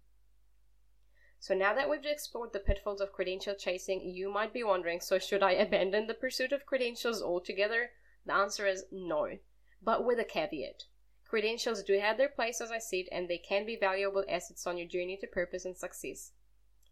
So 1.42 1.54
now 1.56 1.74
that 1.74 1.90
we've 1.90 2.06
explored 2.06 2.52
the 2.52 2.60
pitfalls 2.60 3.00
of 3.00 3.10
credential 3.10 3.56
chasing, 3.56 4.00
you 4.08 4.30
might 4.30 4.52
be 4.52 4.62
wondering 4.62 5.00
so 5.00 5.18
should 5.18 5.42
I 5.42 5.50
abandon 5.54 6.06
the 6.06 6.14
pursuit 6.14 6.52
of 6.52 6.66
credentials 6.66 7.20
altogether? 7.20 7.90
The 8.24 8.32
answer 8.32 8.64
is 8.64 8.84
no, 8.92 9.38
but 9.82 10.04
with 10.04 10.20
a 10.20 10.24
caveat. 10.24 10.84
Credentials 11.28 11.82
do 11.82 11.98
have 11.98 12.16
their 12.16 12.28
place, 12.28 12.60
as 12.60 12.70
I 12.70 12.78
said, 12.78 13.06
and 13.10 13.28
they 13.28 13.38
can 13.38 13.66
be 13.66 13.74
valuable 13.74 14.24
assets 14.28 14.68
on 14.68 14.78
your 14.78 14.86
journey 14.86 15.16
to 15.16 15.26
purpose 15.26 15.64
and 15.64 15.76
success. 15.76 16.30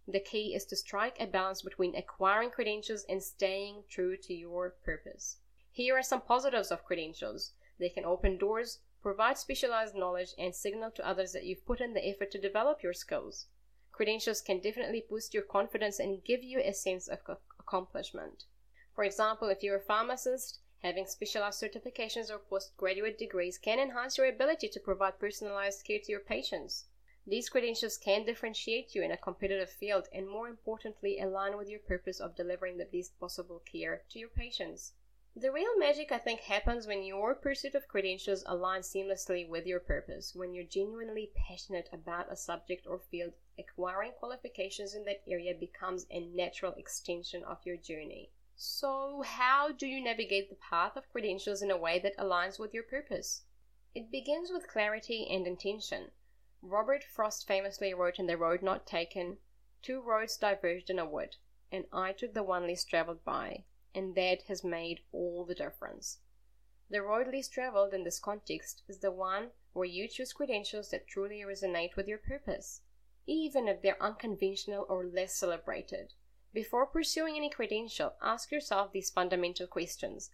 The 0.09 0.19
key 0.19 0.53
is 0.53 0.65
to 0.65 0.77
strike 0.77 1.21
a 1.21 1.29
balance 1.29 1.63
between 1.63 1.95
acquiring 1.95 2.51
credentials 2.51 3.07
and 3.09 3.23
staying 3.23 3.85
true 3.89 4.17
to 4.17 4.35
your 4.35 4.71
purpose. 4.85 5.37
Here 5.71 5.97
are 5.97 6.03
some 6.03 6.23
positives 6.23 6.73
of 6.73 6.85
credentials 6.85 7.53
they 7.79 7.89
can 7.89 8.05
open 8.05 8.37
doors, 8.37 8.81
provide 9.01 9.39
specialized 9.39 9.95
knowledge, 9.95 10.35
and 10.37 10.53
signal 10.53 10.91
to 10.97 11.07
others 11.07 11.33
that 11.35 11.45
you've 11.45 11.65
put 11.65 11.81
in 11.81 11.95
the 11.95 12.05
effort 12.05 12.33
to 12.33 12.41
develop 12.41 12.83
your 12.83 12.95
skills. 12.95 13.47
Credentials 14.01 14.41
can 14.41 14.61
definitely 14.61 15.05
boost 15.11 15.35
your 15.35 15.43
confidence 15.43 15.99
and 15.99 16.25
give 16.25 16.43
you 16.43 16.59
a 16.59 16.73
sense 16.73 17.07
of 17.07 17.19
accomplishment. 17.59 18.45
For 18.95 19.05
example, 19.05 19.51
if 19.51 19.63
you're 19.63 19.77
a 19.77 19.81
pharmacist, 19.81 20.61
Having 20.83 21.09
specialized 21.09 21.63
certifications 21.63 22.31
or 22.31 22.39
postgraduate 22.39 23.19
degrees 23.19 23.59
can 23.59 23.79
enhance 23.79 24.17
your 24.17 24.27
ability 24.27 24.67
to 24.71 24.81
provide 24.81 25.19
personalized 25.19 25.85
care 25.85 25.99
to 25.99 26.11
your 26.11 26.23
patients. 26.23 26.87
These 27.27 27.51
credentials 27.51 27.99
can 27.99 28.25
differentiate 28.25 28.95
you 28.95 29.03
in 29.03 29.11
a 29.11 29.19
competitive 29.19 29.69
field 29.69 30.09
and, 30.11 30.27
more 30.27 30.49
importantly, 30.49 31.21
align 31.21 31.59
with 31.59 31.69
your 31.69 31.81
purpose 31.81 32.19
of 32.19 32.35
delivering 32.35 32.79
the 32.79 32.87
best 32.87 33.21
possible 33.21 33.59
care 33.71 34.05
to 34.09 34.19
your 34.19 34.31
patients. 34.31 34.95
The 35.37 35.53
real 35.53 35.77
magic, 35.77 36.11
I 36.11 36.19
think, 36.19 36.41
happens 36.41 36.87
when 36.87 37.03
your 37.03 37.35
pursuit 37.35 37.75
of 37.75 37.87
credentials 37.87 38.43
aligns 38.45 38.91
seamlessly 38.91 39.47
with 39.47 39.67
your 39.67 39.81
purpose. 39.81 40.35
When 40.35 40.55
you're 40.55 40.65
genuinely 40.65 41.31
passionate 41.47 41.91
about 41.93 42.33
a 42.33 42.37
subject 42.37 42.87
or 42.87 42.99
field, 42.99 43.35
acquiring 43.61 44.13
qualifications 44.19 44.95
in 44.95 45.05
that 45.05 45.23
area 45.29 45.55
becomes 45.55 46.07
a 46.11 46.21
natural 46.21 46.73
extension 46.73 47.45
of 47.45 47.59
your 47.65 47.77
journey. 47.77 48.33
So, 48.57 49.23
how 49.23 49.71
do 49.71 49.87
you 49.87 50.03
navigate 50.03 50.51
the 50.51 50.57
path 50.57 50.97
of 50.97 51.09
credentials 51.11 51.63
in 51.63 51.71
a 51.71 51.77
way 51.77 51.99
that 52.01 52.17
aligns 52.17 52.59
with 52.59 52.75
your 52.75 52.83
purpose? 52.83 53.45
It 53.95 54.11
begins 54.11 54.51
with 54.51 54.69
clarity 54.69 55.27
and 55.31 55.47
intention. 55.47 56.11
Robert 56.63 57.05
Frost 57.05 57.47
famously 57.47 57.95
wrote 57.95 58.19
in 58.19 58.27
The 58.27 58.37
Road 58.37 58.63
Not 58.63 58.87
Taken 58.87 59.39
Two 59.83 60.03
roads 60.03 60.37
diverged 60.37 60.91
in 60.91 60.99
a 60.99 61.07
wood, 61.07 61.37
and 61.73 61.87
I 61.91 62.13
took 62.13 62.35
the 62.35 62.43
one 62.43 62.67
least 62.67 62.91
traveled 62.91 63.25
by, 63.25 63.65
and 63.95 64.15
that 64.15 64.43
has 64.43 64.63
made 64.63 65.01
all 65.11 65.47
the 65.47 65.55
difference. 65.55 66.19
The 66.91 67.01
road 67.01 67.29
least 67.29 67.53
traveled 67.55 67.95
in 67.95 68.05
this 68.05 68.21
context 68.21 68.83
is 68.89 68.99
the 68.99 69.11
one 69.11 69.53
where 69.73 69.87
you 69.87 70.07
choose 70.07 70.35
credentials 70.35 70.91
that 70.91 71.07
truly 71.07 71.41
resonate 71.41 71.97
with 71.97 72.09
your 72.09 72.19
purpose, 72.19 72.83
even 73.31 73.69
if 73.69 73.81
they're 73.81 74.03
unconventional 74.03 74.85
or 74.89 75.05
less 75.05 75.37
celebrated. 75.37 76.13
Before 76.53 76.85
pursuing 76.85 77.37
any 77.37 77.49
credential, 77.49 78.15
ask 78.21 78.51
yourself 78.51 78.91
these 78.91 79.09
fundamental 79.09 79.69
questions. 79.69 80.33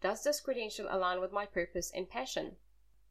Does 0.00 0.24
this 0.24 0.40
credential 0.40 0.88
align 0.90 1.20
with 1.20 1.30
my 1.30 1.46
purpose 1.46 1.92
and 1.94 2.10
passion? 2.10 2.56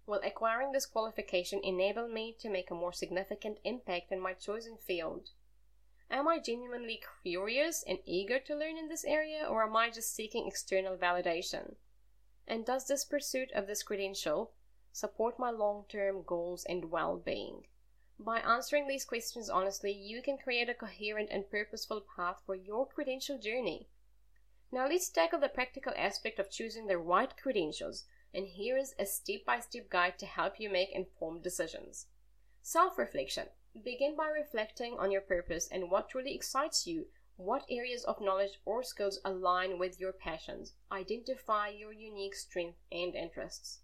Will 0.05 0.19
acquiring 0.25 0.73
this 0.73 0.85
qualification 0.85 1.61
enable 1.63 2.09
me 2.09 2.35
to 2.41 2.49
make 2.49 2.69
a 2.69 2.75
more 2.75 2.91
significant 2.91 3.59
impact 3.63 4.11
in 4.11 4.19
my 4.19 4.33
chosen 4.33 4.75
field? 4.75 5.29
Am 6.11 6.27
I 6.27 6.39
genuinely 6.39 7.01
curious 7.21 7.81
and 7.87 7.99
eager 8.03 8.39
to 8.39 8.55
learn 8.57 8.77
in 8.77 8.89
this 8.89 9.05
area, 9.05 9.47
or 9.47 9.63
am 9.63 9.73
I 9.77 9.89
just 9.89 10.13
seeking 10.13 10.47
external 10.47 10.97
validation? 10.97 11.75
And 12.45 12.65
does 12.65 12.87
this 12.87 13.05
pursuit 13.05 13.53
of 13.53 13.67
this 13.67 13.83
credential 13.83 14.51
support 14.91 15.39
my 15.39 15.49
long 15.49 15.85
term 15.87 16.23
goals 16.23 16.65
and 16.65 16.91
well 16.91 17.15
being? 17.15 17.67
By 18.25 18.39
answering 18.39 18.87
these 18.87 19.03
questions 19.03 19.49
honestly, 19.49 19.91
you 19.91 20.21
can 20.21 20.37
create 20.37 20.69
a 20.69 20.73
coherent 20.73 21.29
and 21.29 21.49
purposeful 21.51 21.99
path 22.15 22.41
for 22.45 22.55
your 22.55 22.87
credential 22.87 23.37
journey. 23.37 23.89
Now, 24.71 24.87
let's 24.87 25.09
tackle 25.09 25.41
the 25.41 25.49
practical 25.49 25.91
aspect 25.97 26.39
of 26.39 26.49
choosing 26.49 26.87
the 26.87 26.97
right 26.97 27.35
credentials, 27.35 28.05
and 28.33 28.47
here 28.47 28.77
is 28.77 28.95
a 28.97 29.05
step 29.05 29.43
by 29.45 29.59
step 29.59 29.89
guide 29.89 30.17
to 30.19 30.25
help 30.25 30.57
you 30.57 30.69
make 30.69 30.93
informed 30.93 31.43
decisions. 31.43 32.07
Self 32.61 32.97
reflection. 32.97 33.49
Begin 33.83 34.15
by 34.15 34.29
reflecting 34.29 34.97
on 34.97 35.11
your 35.11 35.19
purpose 35.19 35.67
and 35.67 35.91
what 35.91 36.07
truly 36.07 36.33
excites 36.33 36.87
you. 36.87 37.07
What 37.35 37.65
areas 37.69 38.05
of 38.05 38.21
knowledge 38.21 38.57
or 38.63 38.83
skills 38.83 39.19
align 39.25 39.77
with 39.77 39.99
your 39.99 40.13
passions? 40.13 40.75
Identify 40.89 41.67
your 41.67 41.91
unique 41.91 42.35
strengths 42.35 42.79
and 42.89 43.15
interests. 43.15 43.81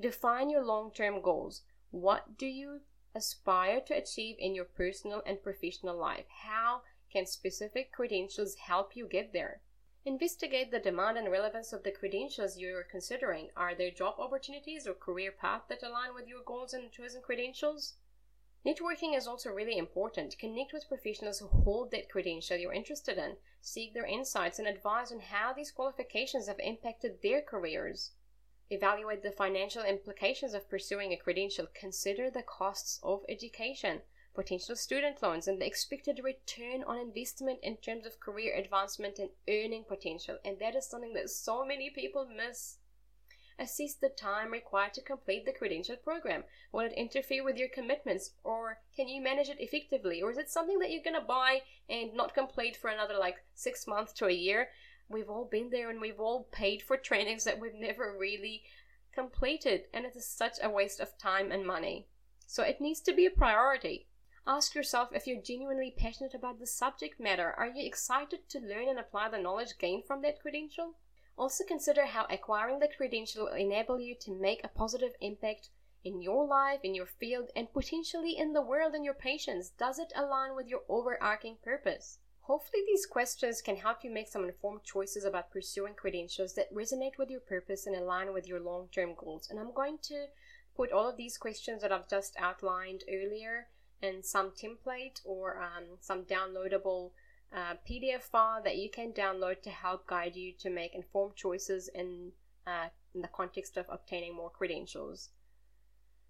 Define 0.00 0.48
your 0.48 0.64
long 0.64 0.90
term 0.90 1.20
goals. 1.20 1.64
What 1.90 2.38
do 2.38 2.46
you 2.46 2.80
aspire 3.14 3.80
to 3.82 3.94
achieve 3.94 4.36
in 4.38 4.54
your 4.54 4.64
personal 4.64 5.22
and 5.24 5.42
professional 5.42 5.96
life? 5.96 6.26
How 6.42 6.82
can 7.12 7.26
specific 7.26 7.92
credentials 7.92 8.56
help 8.56 8.96
you 8.96 9.06
get 9.06 9.32
there? 9.32 9.60
Investigate 10.06 10.70
the 10.70 10.80
demand 10.80 11.16
and 11.16 11.30
relevance 11.30 11.72
of 11.72 11.82
the 11.82 11.90
credentials 11.90 12.58
you 12.58 12.76
are 12.76 12.82
considering. 12.82 13.48
Are 13.56 13.74
there 13.74 13.90
job 13.90 14.16
opportunities 14.18 14.86
or 14.86 14.94
career 14.94 15.32
paths 15.32 15.64
that 15.68 15.82
align 15.82 16.14
with 16.14 16.28
your 16.28 16.42
goals 16.44 16.74
and 16.74 16.92
chosen 16.92 17.22
credentials? 17.22 17.94
Networking 18.66 19.16
is 19.16 19.26
also 19.26 19.50
really 19.50 19.78
important. 19.78 20.38
Connect 20.38 20.72
with 20.72 20.88
professionals 20.88 21.38
who 21.38 21.46
hold 21.48 21.90
that 21.90 22.10
credential 22.10 22.56
you're 22.56 22.72
interested 22.72 23.18
in. 23.18 23.36
Seek 23.60 23.94
their 23.94 24.06
insights 24.06 24.58
and 24.58 24.66
advice 24.66 25.12
on 25.12 25.20
how 25.20 25.52
these 25.52 25.70
qualifications 25.70 26.48
have 26.48 26.58
impacted 26.60 27.22
their 27.22 27.40
careers. 27.40 28.12
Evaluate 28.70 29.22
the 29.22 29.30
financial 29.30 29.82
implications 29.82 30.54
of 30.54 30.68
pursuing 30.70 31.12
a 31.12 31.16
credential. 31.16 31.66
Consider 31.74 32.30
the 32.30 32.42
costs 32.42 32.98
of 33.02 33.20
education, 33.28 34.00
potential 34.34 34.74
student 34.74 35.22
loans, 35.22 35.46
and 35.46 35.60
the 35.60 35.66
expected 35.66 36.20
return 36.24 36.82
on 36.86 36.98
investment 36.98 37.58
in 37.62 37.76
terms 37.76 38.06
of 38.06 38.18
career 38.20 38.56
advancement 38.56 39.18
and 39.18 39.28
earning 39.48 39.84
potential. 39.86 40.38
And 40.44 40.58
that 40.60 40.74
is 40.74 40.86
something 40.86 41.12
that 41.12 41.30
so 41.30 41.64
many 41.64 41.90
people 41.90 42.26
miss. 42.26 42.78
Assess 43.56 43.94
the 43.94 44.08
time 44.08 44.50
required 44.50 44.94
to 44.94 45.00
complete 45.00 45.44
the 45.46 45.52
credential 45.52 45.94
program. 45.94 46.42
Will 46.72 46.86
it 46.86 46.92
interfere 46.96 47.44
with 47.44 47.56
your 47.56 47.68
commitments, 47.68 48.32
or 48.42 48.78
can 48.96 49.06
you 49.06 49.22
manage 49.22 49.48
it 49.48 49.60
effectively? 49.60 50.20
Or 50.20 50.32
is 50.32 50.38
it 50.38 50.50
something 50.50 50.80
that 50.80 50.90
you're 50.90 51.04
going 51.04 51.14
to 51.14 51.20
buy 51.20 51.62
and 51.88 52.14
not 52.14 52.34
complete 52.34 52.76
for 52.76 52.90
another 52.90 53.14
like 53.16 53.36
six 53.54 53.86
months 53.86 54.12
to 54.14 54.26
a 54.26 54.32
year? 54.32 54.70
We've 55.08 55.28
all 55.28 55.44
been 55.44 55.70
there 55.70 55.90
and 55.90 56.00
we've 56.00 56.20
all 56.20 56.48
paid 56.52 56.82
for 56.82 56.96
trainings 56.96 57.44
that 57.44 57.60
we've 57.60 57.74
never 57.74 58.16
really 58.18 58.62
completed, 59.14 59.82
and 59.92 60.04
it 60.04 60.16
is 60.16 60.26
such 60.26 60.58
a 60.62 60.70
waste 60.70 61.00
of 61.00 61.16
time 61.18 61.52
and 61.52 61.66
money. 61.66 62.08
So 62.46 62.62
it 62.62 62.80
needs 62.80 63.00
to 63.02 63.14
be 63.14 63.26
a 63.26 63.30
priority. 63.30 64.08
Ask 64.46 64.74
yourself 64.74 65.08
if 65.12 65.26
you're 65.26 65.40
genuinely 65.40 65.94
passionate 65.96 66.34
about 66.34 66.58
the 66.58 66.66
subject 66.66 67.18
matter. 67.18 67.54
Are 67.56 67.68
you 67.68 67.86
excited 67.86 68.48
to 68.50 68.58
learn 68.58 68.88
and 68.88 68.98
apply 68.98 69.30
the 69.30 69.38
knowledge 69.38 69.78
gained 69.78 70.04
from 70.04 70.20
that 70.22 70.40
credential? 70.40 70.94
Also 71.38 71.64
consider 71.64 72.06
how 72.06 72.26
acquiring 72.28 72.78
the 72.78 72.88
credential 72.96 73.46
will 73.46 73.54
enable 73.54 73.98
you 73.98 74.14
to 74.20 74.30
make 74.30 74.62
a 74.62 74.68
positive 74.68 75.12
impact 75.20 75.70
in 76.04 76.20
your 76.20 76.46
life, 76.46 76.80
in 76.82 76.94
your 76.94 77.06
field, 77.06 77.50
and 77.56 77.72
potentially 77.72 78.36
in 78.36 78.52
the 78.52 78.60
world 78.60 78.94
and 78.94 79.04
your 79.04 79.14
patients. 79.14 79.70
Does 79.70 79.98
it 79.98 80.12
align 80.14 80.54
with 80.54 80.68
your 80.68 80.82
overarching 80.88 81.56
purpose? 81.64 82.18
Hopefully, 82.46 82.82
these 82.86 83.06
questions 83.06 83.62
can 83.62 83.76
help 83.76 84.04
you 84.04 84.10
make 84.10 84.28
some 84.28 84.44
informed 84.44 84.84
choices 84.84 85.24
about 85.24 85.50
pursuing 85.50 85.94
credentials 85.94 86.54
that 86.54 86.74
resonate 86.74 87.16
with 87.18 87.30
your 87.30 87.40
purpose 87.40 87.86
and 87.86 87.96
align 87.96 88.34
with 88.34 88.46
your 88.46 88.60
long 88.60 88.88
term 88.94 89.14
goals. 89.16 89.48
And 89.48 89.58
I'm 89.58 89.72
going 89.72 89.96
to 90.02 90.26
put 90.76 90.92
all 90.92 91.08
of 91.08 91.16
these 91.16 91.38
questions 91.38 91.80
that 91.80 91.90
I've 91.90 92.08
just 92.08 92.36
outlined 92.38 93.02
earlier 93.10 93.68
in 94.02 94.22
some 94.22 94.50
template 94.50 95.20
or 95.24 95.58
um, 95.62 95.84
some 96.00 96.24
downloadable 96.24 97.12
uh, 97.50 97.76
PDF 97.88 98.24
file 98.24 98.62
that 98.62 98.76
you 98.76 98.90
can 98.90 99.12
download 99.12 99.62
to 99.62 99.70
help 99.70 100.06
guide 100.06 100.36
you 100.36 100.52
to 100.58 100.68
make 100.68 100.94
informed 100.94 101.36
choices 101.36 101.88
in, 101.94 102.32
uh, 102.66 102.88
in 103.14 103.22
the 103.22 103.28
context 103.28 103.78
of 103.78 103.86
obtaining 103.88 104.36
more 104.36 104.50
credentials. 104.50 105.30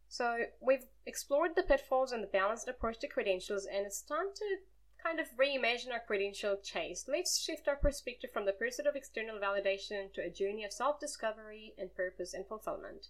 So, 0.07 0.45
we've 0.61 0.87
explored 1.07 1.57
the 1.57 1.65
pitfalls 1.65 2.13
and 2.13 2.23
the 2.23 2.29
balanced 2.29 2.69
approach 2.69 3.01
to 3.01 3.09
credentials, 3.09 3.67
and 3.67 3.85
it's 3.85 4.01
time 4.01 4.29
to 4.37 4.57
kind 5.05 5.21
of 5.21 5.37
reimagine 5.37 5.93
our 5.93 6.01
credential 6.01 6.57
chase. 6.57 7.05
Let's 7.07 7.39
shift 7.39 7.69
our 7.69 7.77
perspective 7.77 8.31
from 8.33 8.47
the 8.47 8.53
pursuit 8.53 8.87
of 8.87 8.97
external 8.97 9.39
validation 9.39 10.13
to 10.15 10.23
a 10.23 10.31
journey 10.31 10.65
of 10.65 10.73
self 10.73 10.99
discovery 10.99 11.75
and 11.77 11.95
purpose 11.95 12.33
and 12.33 12.47
fulfillment. 12.47 13.09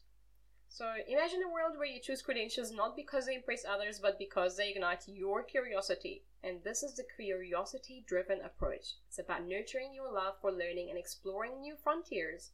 So 0.69 0.93
imagine 1.07 1.41
a 1.45 1.53
world 1.53 1.79
where 1.79 1.87
you 1.87 2.01
choose 2.01 2.21
credentials 2.21 2.73
not 2.73 2.97
because 2.97 3.27
they 3.27 3.37
impress 3.37 3.65
others, 3.65 4.01
but 4.01 4.19
because 4.19 4.57
they 4.57 4.71
ignite 4.71 5.05
your 5.07 5.45
curiosity. 5.45 6.25
And 6.43 6.65
this 6.65 6.83
is 6.83 6.97
the 6.97 7.05
curiosity 7.17 8.05
driven 8.09 8.41
approach. 8.41 8.97
It's 9.07 9.21
about 9.21 9.47
nurturing 9.47 9.95
your 9.95 10.13
love 10.13 10.35
for 10.41 10.51
learning 10.51 10.91
and 10.91 10.99
exploring 10.99 11.61
new 11.61 11.77
frontiers. 11.77 12.51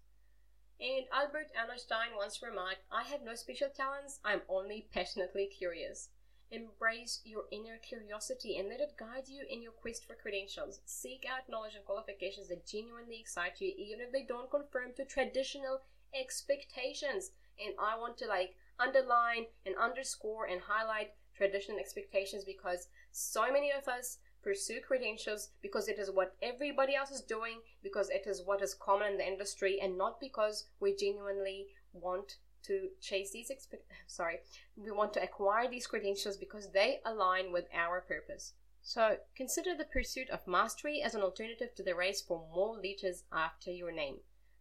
And 0.78 1.06
Albert 1.12 1.50
Einstein 1.58 2.14
once 2.14 2.42
remarked, 2.42 2.82
I 2.92 3.04
have 3.04 3.22
no 3.22 3.34
special 3.34 3.70
talents, 3.74 4.20
I'm 4.22 4.42
only 4.50 4.88
passionately 4.92 5.46
curious. 5.46 6.10
Embrace 6.52 7.20
your 7.24 7.44
inner 7.52 7.78
curiosity 7.78 8.58
and 8.58 8.68
let 8.68 8.80
it 8.80 8.96
guide 8.98 9.28
you 9.28 9.44
in 9.48 9.62
your 9.62 9.72
quest 9.72 10.04
for 10.04 10.14
credentials. 10.14 10.80
Seek 10.84 11.24
out 11.24 11.48
knowledge 11.48 11.76
and 11.76 11.84
qualifications 11.84 12.48
that 12.48 12.66
genuinely 12.66 13.20
excite 13.20 13.60
you, 13.60 13.72
even 13.78 14.00
if 14.00 14.10
they 14.10 14.24
don't 14.24 14.50
conform 14.50 14.92
to 14.96 15.04
traditional 15.04 15.80
expectations. 16.18 17.30
And 17.64 17.74
I 17.78 17.96
want 17.96 18.18
to 18.18 18.26
like 18.26 18.56
underline 18.80 19.46
and 19.64 19.76
underscore 19.76 20.46
and 20.46 20.60
highlight 20.60 21.12
traditional 21.36 21.78
expectations 21.78 22.44
because 22.44 22.88
so 23.12 23.52
many 23.52 23.70
of 23.70 23.86
us 23.86 24.18
pursue 24.42 24.80
credentials 24.80 25.50
because 25.62 25.86
it 25.88 25.98
is 25.98 26.10
what 26.10 26.34
everybody 26.42 26.94
else 26.94 27.10
is 27.10 27.20
doing, 27.20 27.60
because 27.82 28.10
it 28.10 28.26
is 28.26 28.42
what 28.44 28.62
is 28.62 28.74
common 28.74 29.12
in 29.12 29.18
the 29.18 29.26
industry, 29.26 29.78
and 29.80 29.96
not 29.96 30.18
because 30.18 30.64
we 30.80 30.96
genuinely 30.96 31.66
want 31.92 32.36
to 32.62 32.88
chase 33.00 33.32
these 33.32 33.50
expe- 33.50 33.82
sorry 34.06 34.40
we 34.76 34.90
want 34.90 35.12
to 35.12 35.22
acquire 35.22 35.68
these 35.68 35.86
credentials 35.86 36.36
because 36.36 36.70
they 36.72 37.00
align 37.04 37.52
with 37.52 37.66
our 37.74 38.00
purpose 38.00 38.54
so 38.82 39.16
consider 39.36 39.74
the 39.76 39.84
pursuit 39.84 40.30
of 40.30 40.46
mastery 40.46 41.02
as 41.02 41.14
an 41.14 41.22
alternative 41.22 41.74
to 41.74 41.82
the 41.82 41.94
race 41.94 42.20
for 42.20 42.46
more 42.54 42.76
letters 42.76 43.24
after 43.32 43.70
your 43.70 43.92
name 43.92 44.16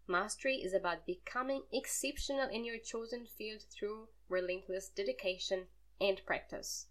mastery 0.08 0.56
is 0.56 0.74
about 0.74 1.06
becoming 1.06 1.63
exceptional 1.72 2.50
in 2.50 2.65
your 2.65 2.77
chosen 2.77 3.25
field 3.25 3.62
through 3.72 4.08
relentless 4.27 4.89
dedication 4.89 5.63
and 6.01 6.22
practice 6.25 6.88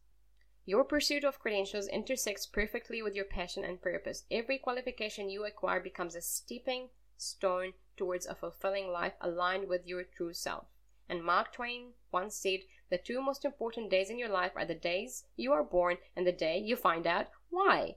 your 0.68 0.84
pursuit 0.84 1.24
of 1.24 1.38
credentials 1.38 1.88
intersects 1.88 2.44
perfectly 2.44 3.00
with 3.00 3.14
your 3.14 3.24
passion 3.24 3.64
and 3.64 3.80
purpose. 3.80 4.24
Every 4.30 4.58
qualification 4.58 5.30
you 5.30 5.46
acquire 5.46 5.80
becomes 5.80 6.14
a 6.14 6.20
stepping 6.20 6.90
stone 7.16 7.72
towards 7.96 8.26
a 8.26 8.34
fulfilling 8.34 8.92
life 8.92 9.14
aligned 9.22 9.66
with 9.66 9.86
your 9.86 10.04
true 10.04 10.34
self. 10.34 10.66
And 11.08 11.24
Mark 11.24 11.52
Twain 11.52 11.94
once 12.12 12.36
said, 12.36 12.60
The 12.90 12.98
two 12.98 13.22
most 13.22 13.44
important 13.44 13.90
days 13.90 14.10
in 14.10 14.18
your 14.18 14.28
life 14.28 14.52
are 14.56 14.66
the 14.66 14.74
days 14.74 15.24
you 15.36 15.52
are 15.52 15.64
born 15.64 15.96
and 16.14 16.26
the 16.26 16.32
day 16.32 16.58
you 16.58 16.76
find 16.76 17.06
out 17.06 17.28
why. 17.48 17.96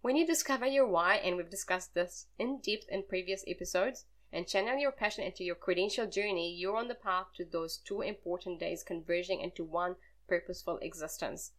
When 0.00 0.16
you 0.16 0.26
discover 0.26 0.66
your 0.66 0.86
why, 0.86 1.16
and 1.16 1.36
we've 1.36 1.50
discussed 1.50 1.94
this 1.94 2.26
in 2.38 2.60
depth 2.60 2.88
in 2.88 3.04
previous 3.04 3.44
episodes, 3.46 4.06
and 4.32 4.46
channel 4.46 4.76
your 4.76 4.92
passion 4.92 5.24
into 5.24 5.44
your 5.44 5.54
credential 5.54 6.06
journey, 6.06 6.52
you're 6.52 6.76
on 6.76 6.88
the 6.88 6.94
path 6.94 7.28
to 7.34 7.44
those 7.44 7.78
two 7.78 8.00
important 8.02 8.58
days 8.58 8.82
converging 8.82 9.40
into 9.40 9.64
one 9.64 9.96
purposeful 10.26 10.78
existence. 10.78 11.52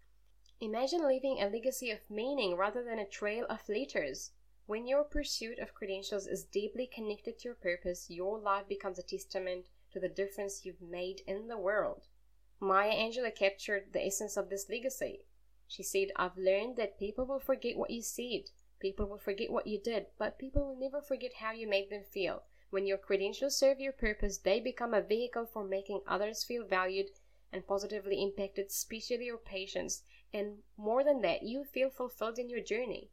Imagine 0.62 1.07
leaving 1.07 1.41
a 1.41 1.47
legacy 1.47 1.91
of 1.91 1.99
meaning 2.09 2.55
rather 2.55 2.83
than 2.83 2.99
a 2.99 3.07
trail 3.07 3.45
of 3.49 3.67
letters. 3.69 4.31
When 4.65 4.85
your 4.85 5.03
pursuit 5.03 5.59
of 5.59 5.73
credentials 5.73 6.27
is 6.27 6.43
deeply 6.43 6.85
connected 6.85 7.39
to 7.39 7.47
your 7.47 7.55
purpose, 7.55 8.09
your 8.09 8.38
life 8.38 8.67
becomes 8.67 8.99
a 8.99 9.03
testament 9.03 9.65
to 9.91 9.99
the 9.99 10.10
difference 10.10 10.65
you've 10.65 10.82
made 10.82 11.21
in 11.28 11.47
the 11.47 11.58
world. 11.58 12.08
Maya 12.60 12.91
Angelou 12.91 13.34
captured 13.36 13.93
the 13.93 14.06
essence 14.06 14.38
of 14.38 14.49
this 14.49 14.69
legacy. 14.69 15.25
She 15.67 15.84
said, 15.84 16.12
I've 16.15 16.38
learned 16.38 16.78
that 16.78 16.99
people 16.99 17.25
will 17.25 17.39
forget 17.39 17.78
what 17.78 17.89
you 17.89 18.02
said, 18.02 18.49
people 18.80 19.08
will 19.08 19.17
forget 19.17 19.52
what 19.52 19.67
you 19.67 19.80
did, 19.80 20.08
but 20.17 20.39
people 20.39 20.65
will 20.65 20.75
never 20.75 21.02
forget 21.02 21.34
how 21.36 21.52
you 21.52 21.67
made 21.67 21.89
them 21.89 22.04
feel. 22.04 22.43
When 22.69 22.86
your 22.86 22.97
credentials 22.97 23.58
serve 23.58 23.80
your 23.80 23.93
purpose, 23.93 24.38
they 24.38 24.60
become 24.60 24.93
a 24.93 25.02
vehicle 25.02 25.45
for 25.45 25.63
making 25.63 26.02
others 26.08 26.43
feel 26.43 26.65
valued 26.65 27.10
and 27.52 27.65
positively 27.65 28.21
impacted, 28.21 28.67
especially 28.67 29.25
your 29.25 29.38
patients. 29.38 30.04
And 30.34 30.60
more 30.78 31.04
than 31.04 31.21
that, 31.21 31.43
you 31.43 31.63
feel 31.63 31.89
fulfilled 31.89 32.38
in 32.38 32.49
your 32.49 32.62
journey. 32.62 33.10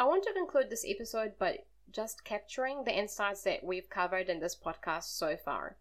I 0.00 0.04
want 0.04 0.22
to 0.24 0.32
conclude 0.32 0.70
this 0.70 0.84
episode 0.86 1.36
by 1.40 1.58
just 1.90 2.22
capturing 2.22 2.84
the 2.84 2.96
insights 2.96 3.42
that 3.42 3.64
we've 3.64 3.90
covered 3.90 4.28
in 4.28 4.38
this 4.38 4.54
podcast 4.54 5.16
so 5.18 5.36
far. 5.36 5.76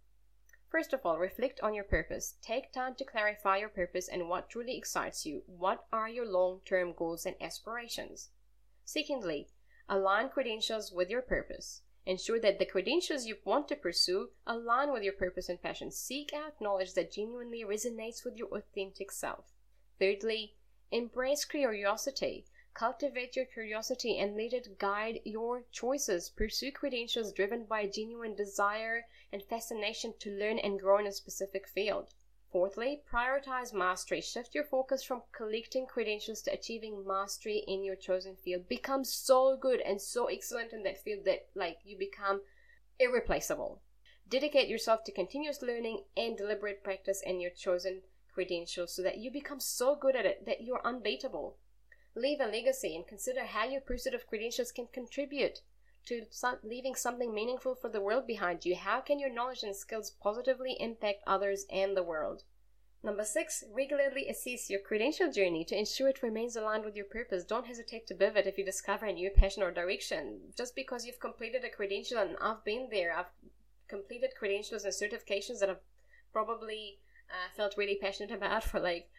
First 0.71 0.91
of 0.91 1.01
all, 1.05 1.19
reflect 1.19 1.59
on 1.61 1.75
your 1.75 1.83
purpose. 1.83 2.33
Take 2.41 2.73
time 2.73 2.95
to 2.95 3.05
clarify 3.05 3.57
your 3.57 3.69
purpose 3.69 4.07
and 4.07 4.27
what 4.27 4.49
truly 4.49 4.75
excites 4.75 5.27
you. 5.27 5.43
What 5.45 5.85
are 5.93 6.09
your 6.09 6.25
long 6.25 6.61
term 6.65 6.93
goals 6.97 7.27
and 7.27 7.35
aspirations? 7.39 8.29
Secondly, 8.83 9.49
align 9.87 10.29
credentials 10.29 10.91
with 10.91 11.11
your 11.11 11.21
purpose. 11.21 11.83
Ensure 12.07 12.39
that 12.39 12.57
the 12.57 12.65
credentials 12.65 13.27
you 13.27 13.37
want 13.45 13.67
to 13.67 13.75
pursue 13.75 14.29
align 14.47 14.91
with 14.91 15.03
your 15.03 15.13
purpose 15.13 15.47
and 15.47 15.61
passion. 15.61 15.91
Seek 15.91 16.33
out 16.33 16.59
knowledge 16.59 16.95
that 16.95 17.11
genuinely 17.11 17.63
resonates 17.63 18.25
with 18.25 18.35
your 18.35 18.47
authentic 18.47 19.11
self. 19.11 19.53
Thirdly, 19.99 20.55
embrace 20.91 21.45
curiosity. 21.45 22.47
Cultivate 22.77 23.35
your 23.35 23.45
curiosity 23.45 24.19
and 24.19 24.37
let 24.37 24.53
it 24.53 24.77
guide 24.77 25.21
your 25.25 25.63
choices. 25.71 26.29
Pursue 26.29 26.71
credentials 26.71 27.33
driven 27.33 27.65
by 27.65 27.79
a 27.81 27.89
genuine 27.89 28.35
desire 28.35 29.07
and 29.33 29.41
fascination 29.41 30.13
to 30.19 30.29
learn 30.29 30.59
and 30.59 30.79
grow 30.79 30.99
in 30.99 31.07
a 31.07 31.11
specific 31.11 31.67
field. 31.67 32.13
Fourthly, 32.51 33.01
prioritize 33.11 33.73
mastery. 33.73 34.21
Shift 34.21 34.53
your 34.53 34.63
focus 34.63 35.01
from 35.01 35.23
collecting 35.31 35.87
credentials 35.87 36.43
to 36.43 36.53
achieving 36.53 37.03
mastery 37.03 37.63
in 37.67 37.83
your 37.83 37.95
chosen 37.95 38.35
field. 38.35 38.69
Become 38.69 39.03
so 39.03 39.57
good 39.57 39.81
and 39.81 39.99
so 39.99 40.27
excellent 40.27 40.71
in 40.71 40.83
that 40.83 41.03
field 41.03 41.25
that 41.25 41.47
like 41.55 41.79
you 41.83 41.97
become 41.97 42.41
irreplaceable. 42.99 43.81
Dedicate 44.29 44.67
yourself 44.67 45.03
to 45.05 45.11
continuous 45.11 45.63
learning 45.63 46.03
and 46.15 46.37
deliberate 46.37 46.83
practice 46.83 47.23
in 47.25 47.41
your 47.41 47.49
chosen 47.49 48.03
credentials 48.31 48.93
so 48.93 49.01
that 49.01 49.17
you 49.17 49.31
become 49.31 49.59
so 49.59 49.95
good 49.95 50.15
at 50.15 50.27
it 50.27 50.45
that 50.45 50.61
you're 50.61 50.85
unbeatable. 50.85 51.57
Leave 52.17 52.39
a 52.41 52.47
legacy 52.47 52.95
and 52.95 53.07
consider 53.07 53.45
how 53.45 53.65
your 53.65 53.81
pursuit 53.81 54.15
of 54.15 54.25
credentials 54.25 54.71
can 54.71 54.87
contribute 54.87 55.61
to 56.05 56.25
some, 56.31 56.57
leaving 56.63 56.95
something 56.95 57.31
meaningful 57.31 57.75
for 57.75 57.89
the 57.89 58.01
world 58.01 58.25
behind 58.25 58.65
you. 58.65 58.75
How 58.75 59.01
can 59.01 59.19
your 59.19 59.29
knowledge 59.29 59.61
and 59.61 59.75
skills 59.75 60.09
positively 60.09 60.75
impact 60.79 61.21
others 61.27 61.65
and 61.69 61.95
the 61.95 62.01
world? 62.01 62.43
Number 63.03 63.23
six, 63.23 63.63
regularly 63.71 64.27
assess 64.27 64.69
your 64.69 64.79
credential 64.79 65.31
journey 65.31 65.63
to 65.65 65.77
ensure 65.77 66.09
it 66.09 66.23
remains 66.23 66.55
aligned 66.55 66.85
with 66.85 66.95
your 66.95 67.05
purpose. 67.05 67.43
Don't 67.43 67.67
hesitate 67.67 68.07
to 68.07 68.15
pivot 68.15 68.47
if 68.47 68.57
you 68.57 68.65
discover 68.65 69.05
a 69.05 69.13
new 69.13 69.29
passion 69.29 69.61
or 69.61 69.71
direction. 69.71 70.39
Just 70.57 70.75
because 70.75 71.05
you've 71.05 71.19
completed 71.19 71.63
a 71.63 71.69
credential, 71.69 72.17
and 72.17 72.35
I've 72.41 72.65
been 72.65 72.87
there, 72.89 73.15
I've 73.15 73.31
completed 73.87 74.31
credentials 74.35 74.83
and 74.85 74.93
certifications 74.93 75.59
that 75.59 75.69
I've 75.69 75.85
probably 76.33 76.97
uh, 77.29 77.53
felt 77.55 77.77
really 77.77 77.99
passionate 78.01 78.31
about 78.31 78.63
for 78.69 78.79
like 78.79 79.09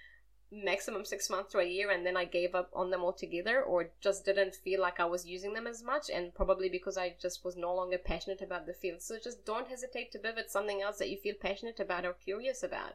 maximum 0.51 1.05
six 1.05 1.29
months 1.29 1.53
to 1.53 1.59
a 1.59 1.65
year 1.65 1.91
and 1.91 2.07
then 2.07 2.17
I 2.17 2.25
gave 2.25 2.55
up 2.55 2.71
on 2.73 2.91
them 2.91 3.03
altogether 3.03 3.63
or 3.63 3.91
just 4.01 4.25
didn't 4.25 4.55
feel 4.55 4.81
like 4.81 4.99
I 4.99 5.05
was 5.05 5.27
using 5.27 5.53
them 5.53 5.67
as 5.67 5.83
much 5.83 6.09
and 6.09 6.35
probably 6.35 6.69
because 6.69 6.97
I 6.97 7.17
just 7.21 7.45
was 7.45 7.57
no 7.57 7.75
longer 7.75 7.99
passionate 7.99 8.41
about 8.41 8.67
the 8.67 8.73
field. 8.73 9.03
So 9.03 9.19
just 9.23 9.45
don't 9.45 9.69
hesitate 9.69 10.11
to 10.13 10.19
pivot 10.19 10.51
something 10.51 10.81
else 10.81 10.99
that 10.99 11.11
you 11.11 11.19
feel 11.19 11.35
passionate 11.39 11.81
about 11.81 12.07
or 12.07 12.15
curious 12.15 12.63
about. 12.63 12.95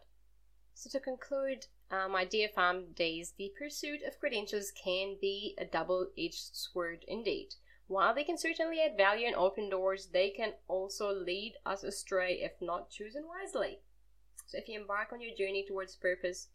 So 0.73 0.89
to 0.89 0.99
conclude, 0.99 1.67
uh, 1.91 2.07
my 2.07 2.25
dear 2.25 2.49
PharmDs, 2.49 3.35
the 3.37 3.53
pursuit 3.57 4.01
of 4.07 4.19
credentials 4.19 4.71
can 4.71 5.17
be 5.21 5.55
a 5.59 5.65
double-edged 5.65 6.55
sword 6.55 7.05
indeed. 7.07 7.53
While 7.87 8.15
they 8.15 8.23
can 8.23 8.39
certainly 8.39 8.81
add 8.81 8.97
value 8.97 9.27
and 9.27 9.35
open 9.35 9.69
doors, 9.69 10.07
they 10.07 10.31
can 10.31 10.53
also 10.67 11.11
lead 11.11 11.53
us 11.65 11.83
astray 11.83 12.41
if 12.41 12.53
not 12.59 12.89
chosen 12.89 13.27
wisely. 13.27 13.81
So 14.47 14.57
if 14.57 14.67
you 14.67 14.79
embark 14.79 15.13
on 15.13 15.21
your 15.21 15.35
journey 15.35 15.63
towards 15.67 15.95
purpose, 15.95 16.47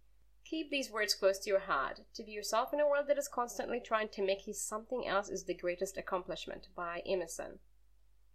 keep 0.49 0.71
these 0.71 0.91
words 0.91 1.15
close 1.15 1.39
to 1.41 1.51
your 1.51 1.61
heart. 1.61 2.01
To 2.15 2.23
be 2.23 2.33
yourself 2.33 2.73
in 2.73 2.81
a 2.81 2.87
world 2.87 3.07
that 3.09 3.19
is 3.19 3.29
constantly 3.29 3.81
trying 3.81 4.09
to 4.11 4.25
make 4.25 4.47
you 4.47 4.55
something 4.55 5.07
else 5.07 5.29
is 5.29 5.45
the 5.45 5.55
greatest 5.55 5.97
accomplishment 5.97 6.69
by 6.75 7.03
Emerson. 7.07 7.59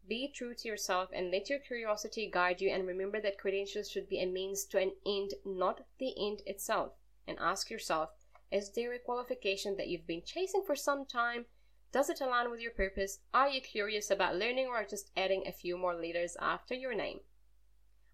Be 0.07 0.27
true 0.27 0.53
to 0.55 0.67
yourself 0.67 1.09
and 1.13 1.31
let 1.31 1.49
your 1.49 1.59
curiosity 1.59 2.29
guide 2.31 2.61
you 2.61 2.69
and 2.69 2.85
remember 2.85 3.19
that 3.21 3.37
credentials 3.37 3.89
should 3.89 4.09
be 4.09 4.19
a 4.19 4.25
means 4.25 4.65
to 4.65 4.79
an 4.79 4.91
end, 5.05 5.31
not 5.45 5.85
the 5.97 6.13
end 6.17 6.41
itself. 6.45 6.93
And 7.27 7.37
ask 7.39 7.69
yourself, 7.69 8.09
is 8.51 8.71
there 8.71 8.93
a 8.93 8.99
qualification 8.99 9.77
that 9.77 9.87
you've 9.87 10.05
been 10.05 10.23
chasing 10.25 10.63
for 10.65 10.75
some 10.75 11.05
time 11.05 11.45
does 11.93 12.09
it 12.09 12.21
align 12.21 12.49
with 12.49 12.59
your 12.59 12.71
purpose? 12.71 13.19
Are 13.35 13.47
you 13.47 13.61
curious 13.61 14.09
about 14.09 14.35
learning 14.35 14.65
or 14.65 14.83
just 14.83 15.11
adding 15.15 15.43
a 15.45 15.51
few 15.51 15.77
more 15.77 15.93
letters 15.93 16.35
after 16.41 16.73
your 16.73 16.95
name? 16.95 17.19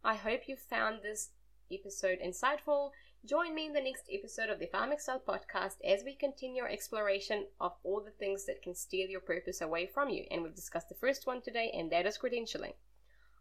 I 0.04 0.16
hope 0.16 0.50
you 0.50 0.58
found 0.58 1.00
this 1.02 1.30
episode 1.72 2.20
insightful. 2.20 2.92
Join 3.26 3.54
me 3.54 3.66
in 3.66 3.74
the 3.74 3.82
next 3.82 4.06
episode 4.12 4.50
of 4.50 4.60
the 4.60 4.68
PharmXcel 4.68 5.24
podcast 5.28 5.76
as 5.86 6.04
we 6.06 6.16
continue 6.16 6.64
our 6.64 6.70
exploration 6.70 7.48
of 7.60 7.74
all 7.84 8.02
the 8.02 8.12
things 8.12 8.46
that 8.46 8.62
can 8.62 8.74
steal 8.74 9.10
your 9.10 9.20
purpose 9.20 9.60
away 9.60 9.88
from 9.94 10.08
you. 10.10 10.24
And 10.32 10.42
we've 10.42 10.56
discussed 10.56 10.88
the 10.88 10.96
first 10.96 11.28
one 11.28 11.42
today, 11.42 11.70
and 11.78 11.92
that 11.92 12.06
is 12.06 12.18
credentialing. 12.18 12.76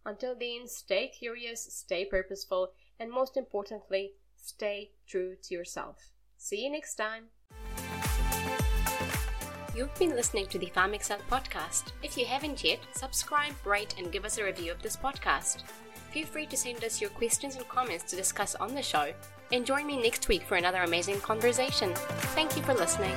Until 0.05 0.35
then, 0.35 0.67
stay 0.67 1.07
curious, 1.07 1.63
stay 1.71 2.05
purposeful, 2.05 2.73
and 2.99 3.09
most 3.11 3.37
importantly, 3.37 4.15
stay 4.37 4.91
true 5.07 5.37
to 5.45 5.55
yourself. 5.55 6.11
See 6.37 6.65
you 6.65 6.73
next 6.73 6.97
time. 6.97 7.27
You've 9.77 9.95
been 9.95 10.17
listening 10.17 10.47
to 10.47 10.59
the 10.59 10.73
PharmXcel 10.75 11.21
podcast. 11.31 11.93
If 12.03 12.19
you 12.19 12.27
haven't 12.27 12.65
yet, 12.65 12.81
subscribe, 12.95 13.55
rate, 13.65 13.95
and 13.97 14.11
give 14.11 14.25
us 14.25 14.39
a 14.39 14.45
review 14.45 14.73
of 14.73 14.83
this 14.83 14.97
podcast. 14.97 15.63
Feel 16.11 16.27
free 16.27 16.47
to 16.47 16.57
send 16.57 16.83
us 16.83 17.01
your 17.01 17.11
questions 17.11 17.55
and 17.55 17.69
comments 17.69 18.11
to 18.11 18.17
discuss 18.17 18.57
on 18.57 18.75
the 18.75 18.83
show. 18.83 19.13
And 19.51 19.65
join 19.65 19.87
me 19.87 20.01
next 20.01 20.29
week 20.29 20.43
for 20.43 20.57
another 20.57 20.83
amazing 20.83 21.21
conversation. 21.21 21.95
Thank 22.35 22.57
you 22.57 22.63
for 22.63 22.75
listening. 22.75 23.17